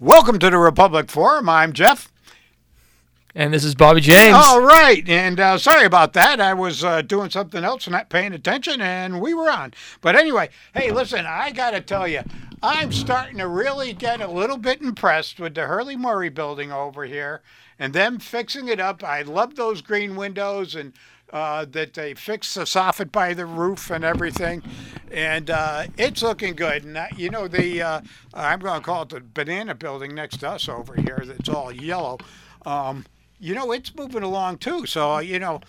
[0.00, 1.48] Welcome to the Republic Forum.
[1.48, 2.12] I'm Jeff.
[3.34, 4.32] And this is Bobby James.
[4.32, 5.02] All right.
[5.08, 6.40] And uh, sorry about that.
[6.40, 9.74] I was uh, doing something else and not paying attention, and we were on.
[10.00, 12.20] But anyway, hey, listen, I got to tell you,
[12.62, 17.04] I'm starting to really get a little bit impressed with the Hurley Murray building over
[17.04, 17.42] here
[17.76, 19.02] and them fixing it up.
[19.02, 20.92] I love those green windows and
[21.32, 24.62] uh, that they fixed the soffit by the roof and everything,
[25.10, 26.84] and uh, it's looking good.
[26.84, 28.00] And uh, you know the uh,
[28.34, 31.22] I'm going to call it the banana building next to us over here.
[31.24, 32.18] That's all yellow.
[32.64, 33.04] Um,
[33.38, 34.86] you know it's moving along too.
[34.86, 35.60] So uh, you know.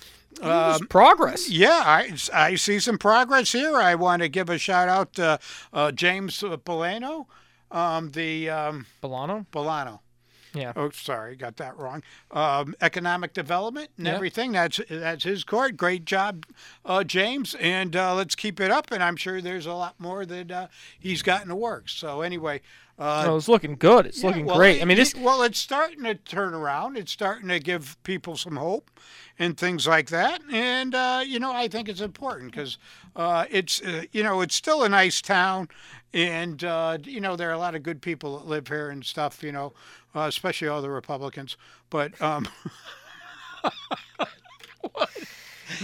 [0.42, 1.50] Um, progress.
[1.50, 3.76] Yeah, I, I see some progress here.
[3.76, 5.40] I want to give a shout out to
[5.74, 7.26] uh, James Bolano,
[7.72, 9.48] um, the um, Bolano.
[9.52, 10.00] Bolano.
[10.54, 10.74] Yeah.
[10.76, 12.02] Oh, sorry, got that wrong.
[12.32, 14.52] Um, economic development and everything.
[14.54, 15.78] That's that's his court.
[15.78, 16.46] Great job,
[16.86, 17.56] uh, James.
[17.60, 18.92] And uh, let's keep it up.
[18.92, 20.68] And I'm sure there's a lot more that uh,
[21.00, 21.94] he's got in the works.
[21.94, 22.62] So anyway.
[22.98, 24.06] Uh, Oh, it's looking good.
[24.08, 24.80] It's yeah, looking well, great.
[24.80, 25.14] it- I mean, this.
[25.14, 26.98] it- well, it's starting to turn around.
[26.98, 28.92] It's starting to give people some hope
[29.38, 30.42] and things like that.
[30.52, 32.78] And uh, you know, I think it's important because
[33.16, 35.70] uh, it's uh, you know it's still a nice town,
[36.14, 39.06] and uh, you know there are a lot of good people that live here and
[39.06, 39.42] stuff.
[39.44, 39.72] You know,
[40.16, 41.58] uh, especially all the Republicans.
[41.90, 42.48] But um,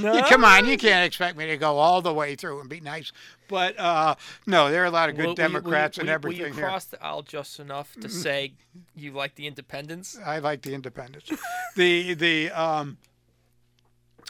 [0.02, 0.22] No.
[0.24, 3.12] come on, you can't expect me to go all the way through and be nice.
[3.48, 4.16] But uh,
[4.48, 6.42] no, there are a lot of good Will- will will Democrats and will you- everything
[6.42, 6.66] Will you here.
[6.66, 8.54] cross the aisle just enough to say
[8.96, 10.18] you like the independents?
[10.26, 11.32] I like the independents.
[11.76, 12.98] the the um.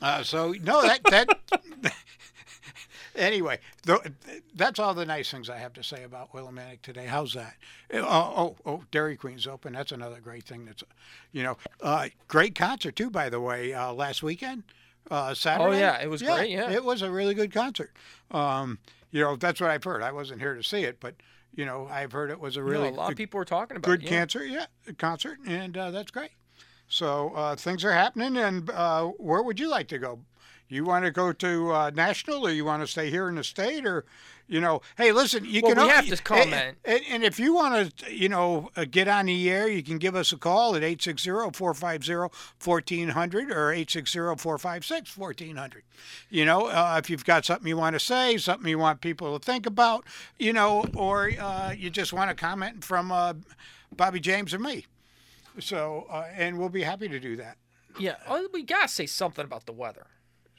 [0.02, 1.30] Uh, so no, that that.
[3.16, 4.00] anyway, th-
[4.56, 7.06] that's all the nice things I have to say about Willimantic today.
[7.06, 7.56] How's that?
[7.94, 9.74] Oh, oh, oh, Dairy Queen's open.
[9.74, 10.66] That's another great thing.
[10.66, 10.84] That's,
[11.32, 13.10] you know, uh, great concert too.
[13.10, 14.64] By the way, uh, last weekend,
[15.10, 15.78] uh, Saturday.
[15.78, 16.72] Oh, yeah, it was great, yeah.
[16.72, 17.94] it was a really good concert.
[18.32, 18.80] Um,
[19.12, 20.02] you know, that's what I've heard.
[20.02, 21.16] I wasn't here to see it, but
[21.56, 23.46] you know, I've heard it was a You really know, a lot of people were
[23.46, 24.06] talking about good it.
[24.06, 24.10] yeah.
[24.10, 24.66] cancer, yeah,
[24.98, 26.32] concert, and uh, that's great.
[26.88, 30.20] So uh, things are happening, and uh, where would you like to go?
[30.68, 33.44] You want to go to uh, national, or you want to stay here in the
[33.44, 34.04] state, or
[34.48, 34.82] you know?
[34.98, 36.78] Hey, listen, you Well, can we have to comment.
[36.86, 39.98] And, and if you want to, you know, uh, get on the air, you can
[39.98, 45.82] give us a call at 860-450-1400 or 860-456-1400.
[46.30, 49.38] You know, uh, if you've got something you want to say, something you want people
[49.38, 50.06] to think about,
[50.38, 53.34] you know, or uh, you just want to comment from uh,
[53.96, 54.86] Bobby James or me.
[55.60, 57.58] So, uh, and we'll be happy to do that.
[57.98, 58.16] Yeah.
[58.52, 60.08] We gotta say something about the weather.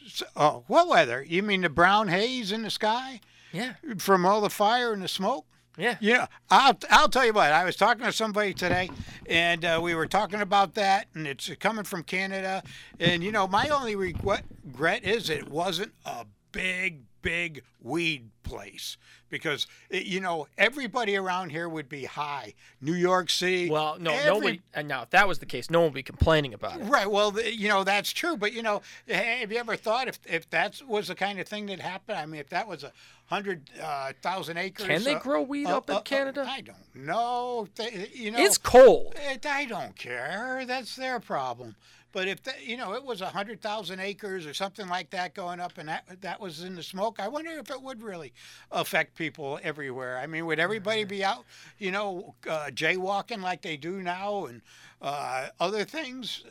[0.08, 1.24] So, oh, what weather?
[1.26, 3.20] You mean the brown haze in the sky
[3.52, 3.74] Yeah.
[3.98, 5.46] from all the fire and the smoke?
[5.78, 5.96] Yeah.
[6.00, 7.52] Yeah, I'll, I'll tell you what.
[7.52, 8.88] I was talking to somebody today,
[9.28, 12.62] and uh, we were talking about that, and it's coming from Canada.
[12.98, 18.96] And you know, my only regret is it wasn't a big, big weed place
[19.28, 22.54] because you know everybody around here would be high.
[22.80, 23.68] New York City.
[23.68, 24.60] Well, no, every- nobody.
[24.74, 26.84] And now, if that was the case, no one would be complaining about it.
[26.84, 27.10] Right.
[27.10, 30.80] Well, you know that's true, but you know, have you ever thought if if that
[30.86, 32.18] was the kind of thing that happened?
[32.18, 32.92] I mean, if that was a
[33.26, 36.46] hundred uh, thousand acres, Can they uh, grow weed uh, up in uh, uh, Canada?
[36.48, 37.66] I don't know.
[37.74, 39.14] They, you know, It's cold.
[39.16, 40.64] it, I don't care.
[40.66, 41.74] That's their problem.
[42.16, 45.34] But if that, you know, it was a hundred thousand acres or something like that
[45.34, 48.32] going up, and that that was in the smoke, I wonder if it would really
[48.72, 50.16] affect people everywhere.
[50.16, 51.44] I mean, would everybody be out,
[51.76, 54.62] you know, uh, jaywalking like they do now, and
[55.02, 56.42] uh, other things?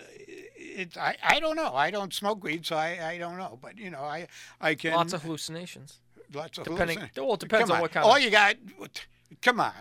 [0.56, 1.74] It, I, I don't know.
[1.74, 3.58] I don't smoke weed, so I, I don't know.
[3.60, 4.28] But you know, I
[4.62, 5.98] I can Lots of hallucinations.
[6.32, 8.54] lots of depending- hallucina- well, it depends Come on what kind All of- you got.
[9.42, 9.74] Come on,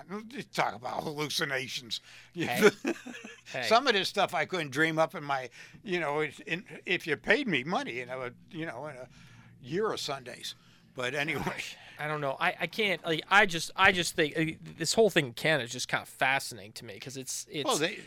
[0.53, 2.01] talk about hallucinations.
[2.35, 2.71] Hey.
[3.53, 3.63] Hey.
[3.69, 5.51] Some of this stuff I couldn't dream up in my,
[5.83, 9.09] you know, if, in, if you paid me money, I would, you know, in a
[9.63, 10.55] year of Sundays.
[10.95, 11.63] But anyway,
[11.99, 12.37] I don't know.
[12.41, 13.05] I, I can't.
[13.05, 14.45] Like, I just I just think uh,
[14.79, 17.67] this whole thing in Canada is just kind of fascinating to me because it's it's.
[17.67, 17.99] well, they,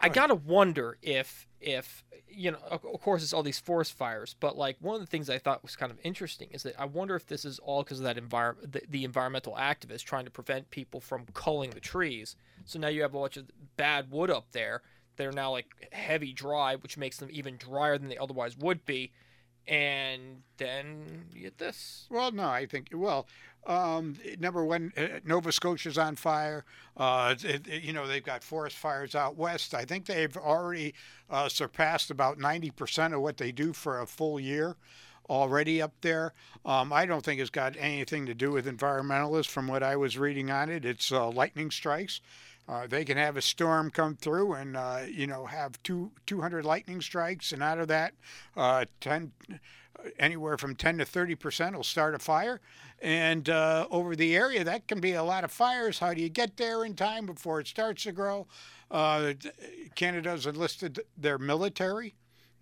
[0.00, 2.58] I gotta wonder if if you know.
[2.70, 5.38] Of of course, it's all these forest fires, but like one of the things I
[5.38, 8.04] thought was kind of interesting is that I wonder if this is all because of
[8.04, 12.36] that environment, the, the environmental activists trying to prevent people from culling the trees.
[12.64, 14.82] So now you have a bunch of bad wood up there.
[15.16, 19.12] They're now like heavy dry, which makes them even drier than they otherwise would be.
[19.68, 22.06] And then you get this.
[22.10, 23.26] Well, no, I think well,
[23.66, 26.64] um, number one, uh, Nova Scotia's on fire.
[26.96, 29.74] Uh, it, it- you know they've got forest fires out west.
[29.74, 30.94] I think they've already
[31.28, 34.76] uh, surpassed about ninety percent of what they do for a full year
[35.28, 36.32] already up there.
[36.64, 39.48] Um, I don't think it's got anything to do with environmentalists.
[39.48, 42.20] From what I was reading on it, it's uh, lightning strikes.
[42.68, 46.64] Uh, they can have a storm come through and uh, you know have two 200
[46.64, 48.12] lightning strikes, and out of that,
[48.56, 49.30] uh, 10,
[50.18, 52.60] anywhere from 10 to 30 percent will start a fire,
[53.00, 56.00] and uh, over the area that can be a lot of fires.
[56.00, 58.46] How do you get there in time before it starts to grow?
[58.90, 59.34] Uh,
[59.94, 62.14] Canada's enlisted their military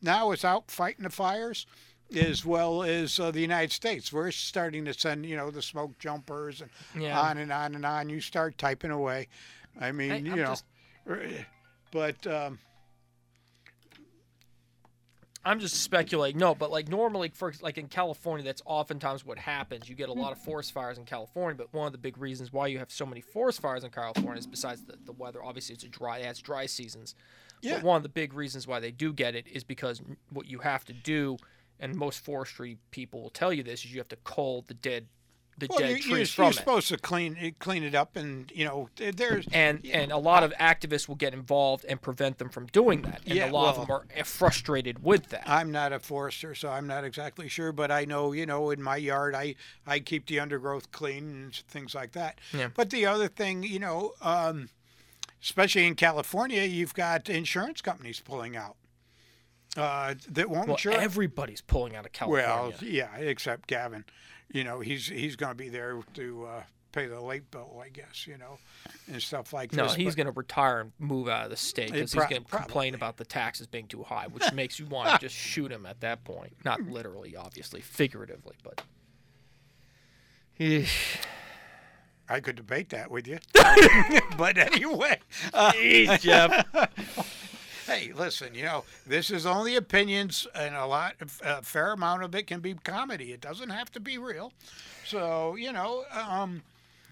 [0.02, 1.66] now is out fighting the fires
[2.14, 4.12] as well as uh, the United States.
[4.12, 6.70] We're starting to send, you know, the smoke jumpers and
[7.02, 7.18] Yeah.
[7.18, 8.10] on and on and on.
[8.10, 9.28] You start typing away.
[9.80, 10.64] I mean, I- you I'm know, just-
[11.90, 12.58] but um,
[15.44, 16.38] I'm just speculating.
[16.38, 19.88] No, but like normally, for like in California, that's oftentimes what happens.
[19.88, 22.50] You get a lot of forest fires in California, but one of the big reasons
[22.52, 25.44] why you have so many forest fires in California is besides the, the weather.
[25.44, 27.14] Obviously, it's a dry, it has dry seasons.
[27.60, 27.74] Yeah.
[27.74, 30.00] But one of the big reasons why they do get it is because
[30.30, 31.36] what you have to do,
[31.78, 35.08] and most forestry people will tell you this, is you have to cull the dead,
[35.58, 36.54] the well, dead you, you're, from you're it.
[36.56, 40.42] supposed to clean it- clean it up, and you know, there's and and a lot
[40.42, 43.20] of activists will get involved and prevent them from doing that.
[43.26, 45.48] And Yeah, a lot of them are frustrated with that.
[45.48, 48.82] I'm not a forester, so I'm not exactly sure, but I know, you know, in
[48.82, 49.54] my yard, I,
[49.86, 52.40] I keep the undergrowth clean and things like that.
[52.52, 52.68] Yeah.
[52.74, 54.70] But the other thing, you know, um,
[55.42, 58.76] especially in California, you've got insurance companies pulling out
[59.76, 60.92] uh, that won't well, insure.
[60.92, 62.46] everybody's pulling out of California.
[62.46, 64.04] well, yeah, except Gavin.
[64.52, 66.62] You know, he's he's going to be there to uh,
[66.92, 68.26] pay the late bill, I guess.
[68.26, 68.58] You know,
[69.10, 69.76] and stuff like that.
[69.76, 69.94] No, this.
[69.94, 72.50] he's going to retire and move out of the state because pro- he's going to
[72.50, 75.86] complain about the taxes being too high, which makes you want to just shoot him
[75.86, 76.52] at that point.
[76.64, 78.82] Not literally, obviously, figuratively, but.
[82.28, 83.38] I could debate that with you,
[84.38, 85.18] but anyway.
[85.52, 85.72] Uh,
[86.18, 86.66] Jeff.
[87.86, 92.34] Hey, listen, you know, this is only opinions, and a lot, a fair amount of
[92.34, 93.32] it can be comedy.
[93.32, 94.52] It doesn't have to be real.
[95.04, 96.62] So, you know, um,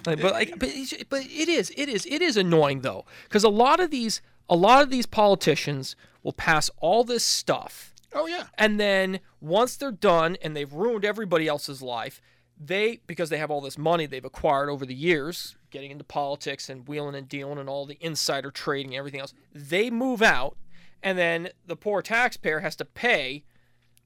[0.05, 0.71] but like, but,
[1.11, 4.57] but it is, it is, it is annoying though, because a lot of these, a
[4.57, 9.93] lot of these politicians will pass all this stuff, oh yeah, and then once they're
[9.93, 12.21] done and they've ruined everybody else's life,
[12.59, 16.69] they because they have all this money they've acquired over the years, getting into politics
[16.69, 20.57] and wheeling and dealing and all the insider trading and everything else, they move out,
[21.03, 23.45] and then the poor taxpayer has to pay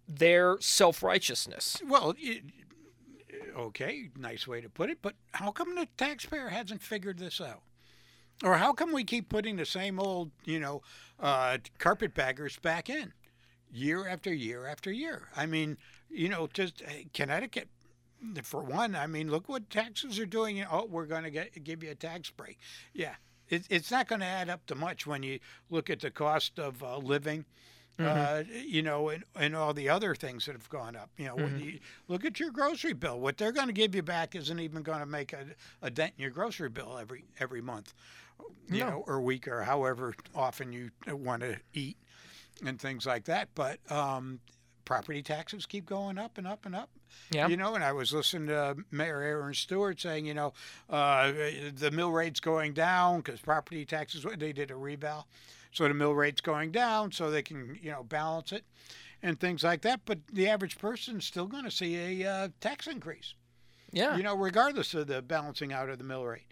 [0.08, 1.82] their self righteousness.
[1.86, 2.44] well, it,
[3.56, 7.62] okay, nice way to put it, but how come the taxpayer hasn't figured this out?
[8.44, 10.82] Or how come we keep putting the same old, you know,
[11.18, 13.12] uh, carpetbaggers back in
[13.72, 15.28] year after year after year?
[15.34, 15.78] I mean,
[16.10, 17.68] you know, just uh, Connecticut,
[18.42, 20.64] for one, I mean, look what taxes are doing.
[20.64, 22.58] Oh, we're going to get give you a tax break.
[22.92, 23.14] Yeah,
[23.48, 25.38] it, it's not going to add up to much when you
[25.70, 27.44] look at the cost of uh, living.
[27.98, 31.08] Uh, you know, and, and all the other things that have gone up.
[31.16, 31.78] You know, when you
[32.08, 33.18] look at your grocery bill.
[33.18, 35.46] What they're going to give you back isn't even going to make a,
[35.80, 37.94] a dent in your grocery bill every every month,
[38.70, 38.90] you No.
[38.90, 41.96] know, or week, or however often you want to eat,
[42.64, 43.48] and things like that.
[43.54, 44.40] But um,
[44.86, 46.88] property taxes keep going up and up and up.
[47.30, 47.48] Yeah.
[47.48, 50.54] You know, and I was listening to Mayor Aaron Stewart saying, you know,
[50.88, 51.32] uh,
[51.74, 55.26] the mill rate's going down because property taxes, they did a reval.
[55.72, 58.64] So the mill rate's going down so they can, you know, balance it
[59.22, 60.00] and things like that.
[60.06, 63.34] But the average person's still going to see a uh, tax increase,
[63.92, 64.16] Yeah.
[64.16, 66.46] you know, regardless of the balancing out of the mill rate.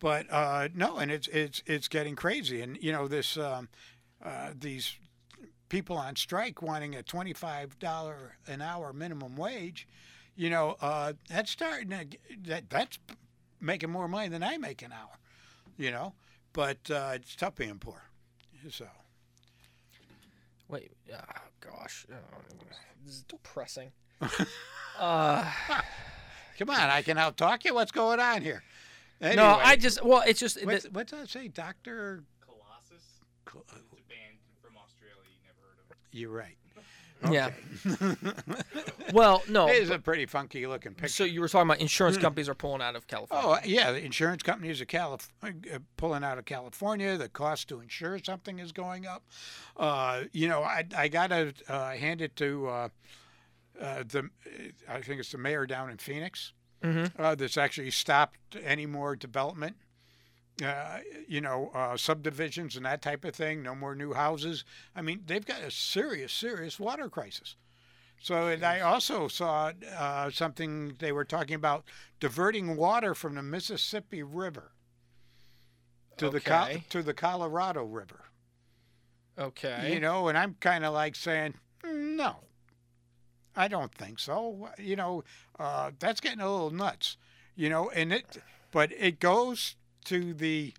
[0.00, 2.60] But uh, no, and it's it's it's getting crazy.
[2.60, 3.68] And you know, this um,
[4.22, 4.96] uh, these
[5.74, 9.88] people on strike wanting a twenty-five dollar an hour minimum wage,
[10.36, 12.06] you know, uh, that's starting to
[12.44, 12.96] that that's
[13.60, 15.18] making more money than I make an hour,
[15.76, 16.14] you know.
[16.52, 18.00] But uh, it's tough being poor,
[18.70, 18.86] so.
[20.68, 20.92] Wait.
[21.12, 21.18] Oh,
[21.60, 22.06] gosh.
[22.12, 22.38] Oh,
[23.04, 23.90] this is depressing.
[25.00, 25.44] uh,
[26.58, 27.74] Come on, I can outtalk you.
[27.74, 28.62] What's going on here?
[29.20, 30.04] Anyway, no, I just.
[30.04, 30.64] Well, it's just.
[30.64, 32.22] What's, the- what's that say, Doctor?
[32.40, 33.04] Colossus?
[33.50, 35.96] Cl- It's a band from Australia you never heard of.
[36.14, 36.56] You're right.
[37.30, 37.50] Yeah.
[39.12, 39.68] Well, no.
[39.68, 41.08] It is a pretty funky looking picture.
[41.08, 43.46] So you were talking about insurance companies are pulling out of California.
[43.48, 45.50] Oh yeah, the insurance companies are Calif- uh,
[45.96, 47.16] pulling out of California.
[47.16, 49.22] The cost to insure something is going up.
[49.76, 52.88] Uh, you know, I I gotta uh, hand it to uh,
[53.80, 54.30] uh, the
[54.88, 56.52] I think it's the mayor down in Phoenix
[56.82, 57.12] Mhm.
[57.18, 59.76] uh, that's actually stopped any more development.
[60.62, 63.60] Uh, you know, uh, subdivisions and that type of thing.
[63.62, 64.64] No more new houses.
[64.94, 67.56] I mean, they've got a serious, serious water crisis.
[68.20, 71.84] So, and I also saw uh, something they were talking about
[72.20, 74.70] diverting water from the Mississippi River
[76.18, 78.26] to the Co- to the Colorado River.
[79.38, 79.92] Okay.
[79.92, 82.36] You know, and I'm kind of like saying, "Mm, no,
[83.56, 84.70] I don't think so.
[84.78, 85.24] You know,
[85.58, 87.16] uh, that's getting a little nuts.
[87.56, 88.38] You know, and it,
[88.70, 90.72] but it goes to the,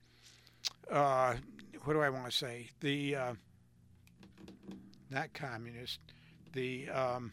[0.92, 1.36] uh,
[1.84, 2.70] what do I want to say?
[2.80, 3.34] The, uh,
[5.10, 6.00] not communist,
[6.54, 7.32] the um,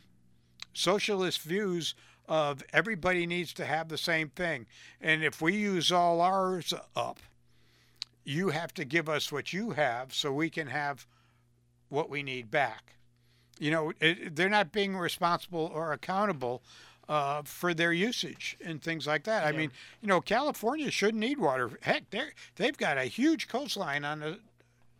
[0.72, 1.94] socialist views
[2.28, 4.66] of everybody needs to have the same thing,
[5.00, 7.18] and if we use all ours up,
[8.24, 11.06] you have to give us what you have so we can have
[11.88, 12.94] what we need back.
[13.58, 16.62] You know, it, they're not being responsible or accountable
[17.12, 19.44] uh, for their usage and things like that.
[19.46, 21.70] I mean, you know, California shouldn't need water.
[21.82, 22.22] Heck, they
[22.56, 24.38] they've got a huge coastline on the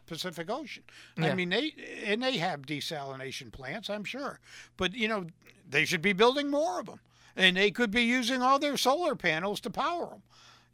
[0.06, 0.82] Pacific Ocean.
[1.16, 1.72] I mean, they
[2.04, 4.40] and they have desalination plants, I'm sure.
[4.76, 5.24] But you know,
[5.66, 7.00] they should be building more of them,
[7.34, 10.22] and they could be using all their solar panels to power them.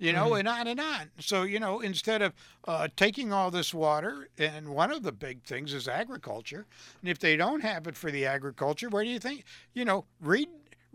[0.00, 1.11] You know, and on and on.
[1.21, 2.33] So you know, instead of
[2.66, 6.66] uh, taking all this water, and one of the big things is agriculture,
[7.00, 9.45] and if they don't have it for the agriculture, where do you think?
[9.73, 10.49] You know, read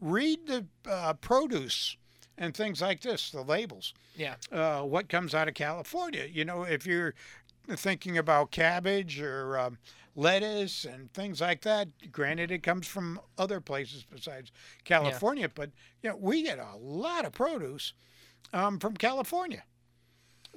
[0.03, 1.98] read the uh, produce
[2.38, 4.36] and things like this, the labels Yeah.
[4.51, 6.25] uh, what comes out of California.
[6.29, 7.13] You know, if you're
[7.69, 9.77] thinking about cabbage or um,
[10.15, 14.51] lettuce and things like that, granted it comes from other places besides
[14.83, 15.69] California, but
[16.01, 17.93] you know we get a lot of produce
[18.51, 19.63] um, from California.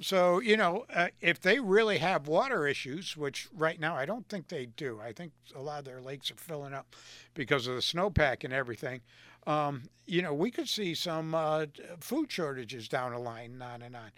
[0.01, 4.27] So you know, uh, if they really have water issues, which right now I don't
[4.29, 6.95] think they do, I think a lot of their lakes are filling up
[7.33, 9.01] because of the snowpack and everything.
[9.47, 11.65] Um, you know, we could see some uh,
[11.99, 14.11] food shortages down the line, and on and on.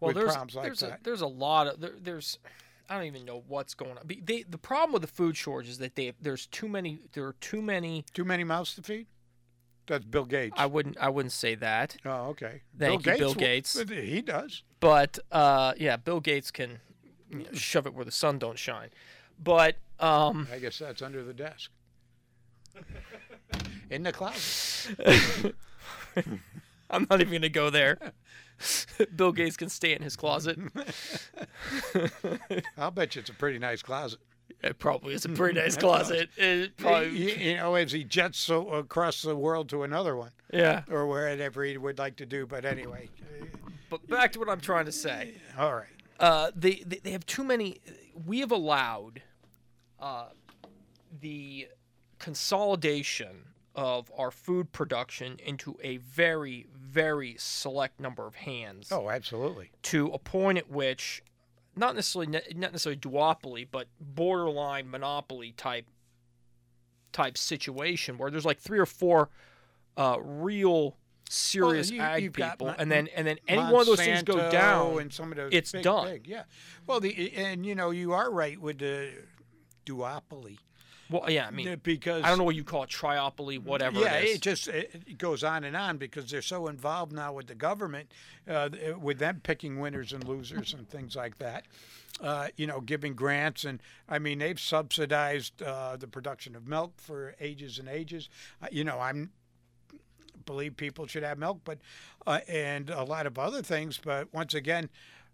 [0.00, 0.90] Well, there's like there's that.
[0.90, 2.38] a there's a lot of there, there's
[2.88, 4.06] I don't even know what's going on.
[4.06, 7.34] They, the problem with the food shortage is that they there's too many there are
[7.40, 8.04] too many.
[8.12, 9.06] Too many mouths to feed?
[9.86, 10.54] That's Bill Gates.
[10.56, 12.62] I wouldn't I wouldn't say that, oh, okay.
[12.78, 13.78] Thank you, Bill w- Gates.
[13.88, 14.62] He does.
[14.80, 16.80] but uh, yeah, Bill Gates can
[17.30, 18.90] you know, shove it where the sun don't shine.
[19.42, 21.70] But um, I guess that's under the desk.
[23.94, 25.54] In the closet.
[26.90, 27.98] I'm not even gonna go there.
[29.16, 30.58] Bill Gates can stay in his closet.
[32.76, 34.18] I'll bet you it's a pretty nice closet.
[34.64, 36.28] It probably is a pretty nice closet.
[36.36, 40.82] It probably, you, know, as he jets so across the world to another one, yeah.
[40.90, 42.46] or wherever he would like to do.
[42.46, 43.10] But anyway,
[43.90, 45.34] But back to what I'm trying to say.
[45.56, 45.86] all right.
[46.18, 47.78] Uh, they, they they have too many.
[48.26, 49.22] We have allowed
[50.00, 50.28] uh,
[51.20, 51.68] the
[52.18, 59.70] consolidation of our food production into a very very select number of hands Oh, absolutely.
[59.82, 61.22] to a point at which
[61.76, 65.86] not necessarily not necessarily duopoly but borderline monopoly type
[67.12, 69.28] type situation where there's like three or four
[69.96, 70.96] uh, real
[71.28, 74.50] serious you- ag got people and then and then any one of those things go
[74.50, 76.06] down and some of those it's big, done.
[76.06, 76.42] big, yeah.
[76.86, 79.10] Well, the and you know you are right with the
[79.86, 80.58] duopoly
[81.10, 84.14] well yeah i mean because I don't know what you call it, triopoly, whatever Yeah,
[84.16, 84.34] it is.
[84.36, 88.10] it just it goes on and on because they're so involved now with the government,
[88.48, 91.66] uh, with them picking winners and losers and things like that.
[92.20, 96.92] Uh, you know, giving grants and I mean they've subsidized uh, the production of milk
[96.96, 98.28] for ages and ages.
[98.62, 99.30] Uh, you know, I'm
[100.46, 101.78] believe people should have milk, but
[102.26, 103.98] uh, and a lot of other things.
[104.02, 104.90] But once again,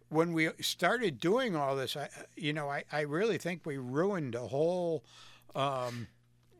[0.09, 4.35] when we started doing all this, I, you know, I, I really think we ruined
[4.35, 5.05] a whole
[5.55, 6.07] um,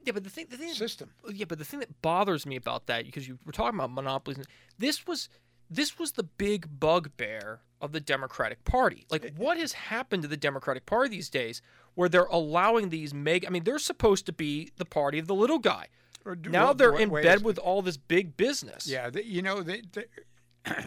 [0.05, 1.11] yeah, but the thing, the thing, system.
[1.33, 4.39] yeah, but the thing that bothers me about that, because you were talking about monopolies,
[4.39, 4.47] and
[4.79, 5.29] this was,
[5.69, 9.07] this was the big bugbear of the Democratic Party.
[9.11, 11.61] Like, what has happened to the Democratic Party these days,
[11.95, 13.47] where they're allowing these mega?
[13.47, 15.87] I mean, they're supposed to be the party of the little guy.
[16.25, 18.87] Do- Now well, they're in bed with all this big business.
[18.87, 20.07] Yeah, you know the, the,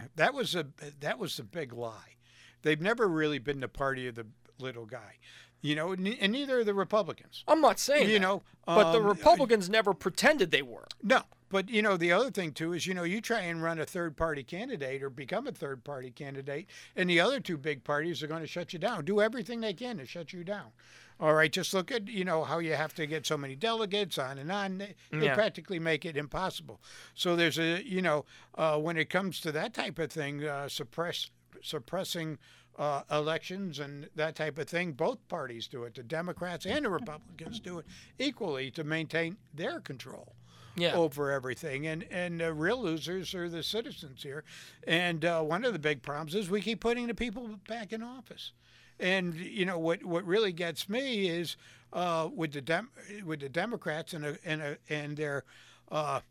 [0.15, 0.67] that was a
[0.99, 2.17] that was the big lie.
[2.61, 4.27] They've never really been the party of the
[4.59, 5.17] little guy,
[5.63, 7.43] you know, and, neither are the Republicans.
[7.47, 10.85] I'm not saying You that, know, but the um, Republicans never pretended they were.
[11.01, 13.79] No, but you know the other thing too is you know you try and run
[13.79, 17.83] a third party candidate or become a third party candidate, and the other two big
[17.83, 19.05] parties are going to shut you down.
[19.05, 20.71] Do everything they can to shut you down.
[21.19, 24.17] All right, just look at you know how you have to get so many delegates
[24.17, 24.79] on and on.
[24.79, 26.81] They, they practically make it impossible.
[27.13, 30.67] So there's a you know uh, when it comes to that type of thing, uh,
[30.67, 31.29] suppress
[31.61, 32.37] suppressing.
[32.75, 34.93] Uh, elections and that type of thing.
[34.93, 35.93] Both parties do it.
[35.93, 37.85] The Democrats and the Republicans do it
[38.17, 40.33] equally to maintain their control
[40.75, 40.95] Yeah.
[40.95, 44.43] over everything, and and the real losers are the citizens here.
[44.87, 48.01] And uh, one of the big problems is we keep putting the people back in
[48.01, 48.53] office.
[48.99, 50.03] And you know what?
[50.03, 51.57] What really gets me is
[51.91, 52.89] uh, with the Dem-
[53.23, 55.43] with the Democrats and a, and a, and their
[55.91, 56.21] uh,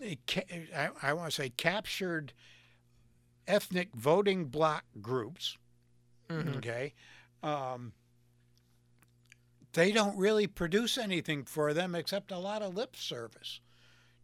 [0.00, 2.32] I, I want to say captured
[3.48, 5.58] ethnic voting bloc groups.
[6.40, 6.56] Mhm.
[6.56, 6.94] Okay.
[7.42, 7.92] Um,
[9.72, 13.60] they don't really produce anything for them except a lot of lip service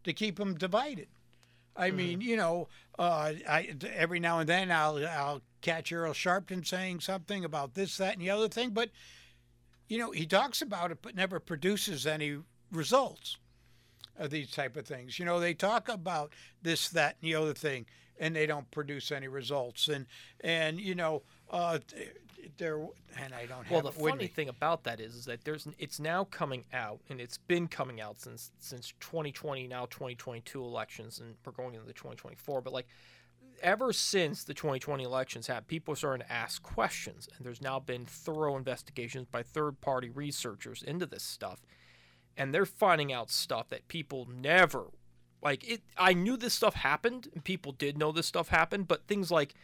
[0.03, 1.07] to keep them divided.
[1.75, 6.65] I mean, you know, uh, I every now and then I'll I'll catch Al Sharpton
[6.65, 8.91] saying something about this, that, and the other thing, but
[9.87, 12.37] you know, he talks about it but never produces any
[12.71, 13.37] results.
[14.17, 15.17] of these type of things.
[15.17, 17.85] You know, they talk about this, that, and the other thing,
[18.19, 19.87] and they don't produce any results.
[19.87, 20.05] And
[20.41, 21.79] and you know, uh,
[22.57, 22.77] there
[23.17, 25.99] and I don't have Well, the funny thing about that is, is that there's it's
[25.99, 31.35] now coming out, and it's been coming out since since 2020, now 2022 elections, and
[31.45, 32.61] we're going into the 2024.
[32.61, 32.87] But like,
[33.63, 37.79] ever since the 2020 elections happened, people are starting to ask questions, and there's now
[37.79, 41.65] been thorough investigations by third-party researchers into this stuff,
[42.37, 44.87] and they're finding out stuff that people never
[45.41, 45.67] like.
[45.67, 45.81] It.
[45.97, 49.55] I knew this stuff happened, and people did know this stuff happened, but things like.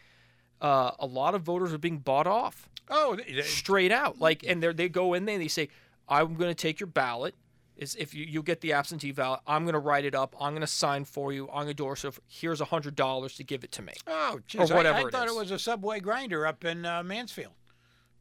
[0.60, 4.18] Uh, a lot of voters are being bought off Oh, they- they- straight out.
[4.20, 5.68] Like, and they they go in there and they say,
[6.08, 7.34] "I'm going to take your ballot.
[7.76, 10.34] Is if you you get the absentee ballot, I'm going to write it up.
[10.40, 11.44] I'm going to sign for you.
[11.48, 12.18] I'm going to endorse it.
[12.26, 15.12] Here's a hundred dollars to give it to me." oh, geez, whatever I, I it
[15.12, 15.32] thought is.
[15.32, 17.52] it was a subway grinder up in uh, Mansfield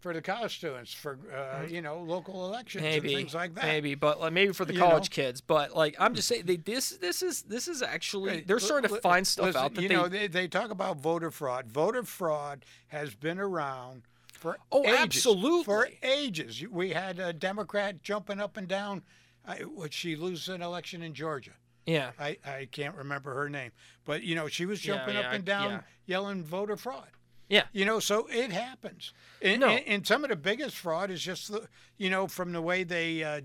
[0.06, 3.66] for the college students for uh, you know local elections Maybe and things like that.
[3.66, 5.24] maybe, but like maybe for the You college know?
[5.24, 5.42] kids.
[5.42, 9.02] But like, I'm just saying, they, this this is this is actually they're starting to
[9.02, 9.96] find stuff listen, out that you they.
[9.96, 11.66] know they, they talk about voter fraud.
[11.66, 15.64] Voter fraud has been around for Oh, ages, absolutely.
[15.64, 16.64] for ages.
[16.70, 19.02] We had a Democrat jumping up and down.
[19.44, 21.54] I, would she lose an election in Georgia?
[21.88, 23.72] yeah, I, I can't remember her name,
[24.06, 25.82] but you know she was jumping yeah, up and down yeah.
[26.06, 27.08] yelling voter fraud.
[27.50, 27.64] Yeah.
[27.72, 29.14] You know, so it happens.
[29.42, 29.68] And, No.
[29.70, 32.84] and, and some of the biggest fraud is just, the, you know, from the way
[32.84, 33.42] they uh,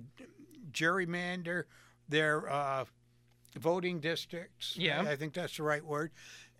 [0.72, 1.64] gerrymander
[2.08, 2.84] their uh,
[3.58, 4.76] voting districts.
[4.76, 5.02] Yeah.
[5.02, 6.10] I think that's the right word.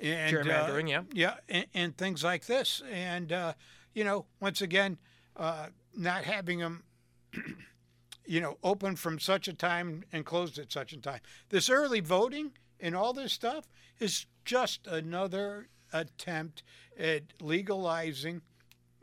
[0.00, 1.02] And, uh, Gerrymandering, yeah.
[1.12, 2.82] Yeah, and, and things like this.
[2.90, 3.52] And, uh,
[3.94, 4.98] you know, once again,
[5.36, 6.84] uh, not having them,
[8.26, 11.20] you know, open from such a time and closed at such a time.
[11.48, 13.66] This early voting and all this stuff
[13.98, 16.62] is just another attempt
[16.98, 18.42] at legalizing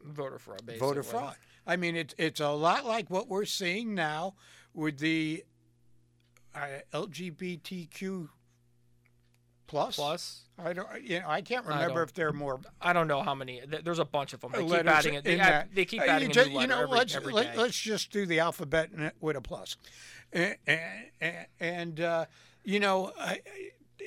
[0.03, 0.87] Voter fraud, basically.
[0.87, 1.35] voter fraud.
[1.65, 4.35] I mean, it's it's a lot like what we're seeing now
[4.73, 5.43] with the
[6.55, 6.59] uh,
[6.93, 8.29] LGBTQ
[9.67, 9.95] plus.
[9.97, 13.07] Plus, I don't, you know, I can't remember don't- if there are more I don't
[13.07, 13.61] know how many.
[13.83, 14.51] There's a bunch of them.
[14.53, 15.23] They keep adding it.
[15.25, 17.15] They, add, they keep Uh, adding you a ju- new letter you know, every, let's
[17.15, 18.89] every let, us just do the alphabet
[19.19, 19.75] with a plus,
[20.31, 20.55] and
[21.19, 22.25] and, and uh,
[22.63, 23.11] you know.
[23.19, 23.41] I, I-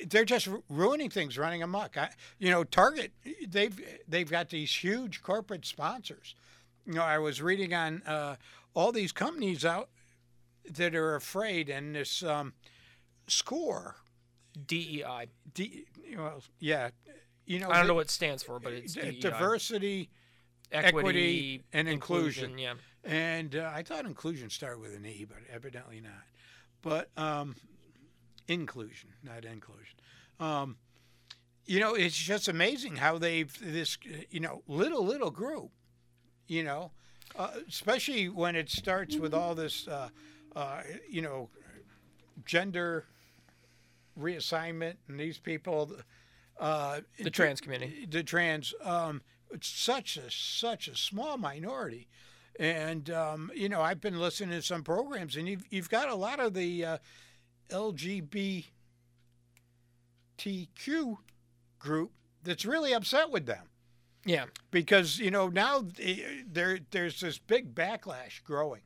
[0.07, 1.97] they're just ruining things, running amok.
[1.97, 2.09] I,
[2.39, 3.11] you know, Target,
[3.47, 6.35] they've they've got these huge corporate sponsors.
[6.85, 8.35] You know, I was reading on uh,
[8.73, 9.89] all these companies out
[10.69, 12.53] that are afraid, and this um,
[13.27, 13.95] score,
[14.67, 15.27] DEI.
[15.53, 15.85] D,
[16.17, 16.89] well, yeah,
[17.45, 20.09] you know, I don't the- know what it stands for, but it's d- diversity,
[20.71, 22.57] equity, equity, and inclusion.
[22.57, 22.73] Yeah.
[23.03, 26.11] And uh, I thought inclusion started with an E, but evidently not.
[26.81, 27.55] But um,
[28.51, 29.95] inclusion, not inclusion.
[30.39, 30.77] Um,
[31.65, 33.97] you know, it's just amazing how they've this,
[34.29, 35.71] you know, little little group.
[36.47, 36.91] You know,
[37.35, 40.09] uh, especially when it starts with all this, uh,
[40.55, 41.49] uh, you know,
[42.45, 43.05] gender
[44.19, 45.91] reassignment and these people.
[46.59, 48.05] Uh, The trans community.
[48.07, 52.07] the trans um, it's such a such a small minority
[52.59, 56.15] and um, you know I've been listening to some programs and you've, you've got a
[56.15, 56.97] lot of the uh,
[57.71, 58.65] LGBTQ
[61.79, 62.11] group
[62.43, 63.67] that's really upset with them
[64.25, 64.45] Yeah.
[64.71, 65.85] because you know now
[66.47, 68.81] there there's this big backlash growing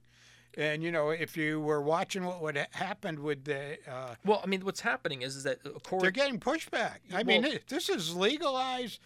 [0.58, 4.42] and you know if you were watching what would ha- happened with the uh, Well,
[4.44, 5.60] I mean, what's happening is, is that
[6.00, 7.00] they're getting pushback.
[7.14, 9.00] I mean, Well- it- this is legalized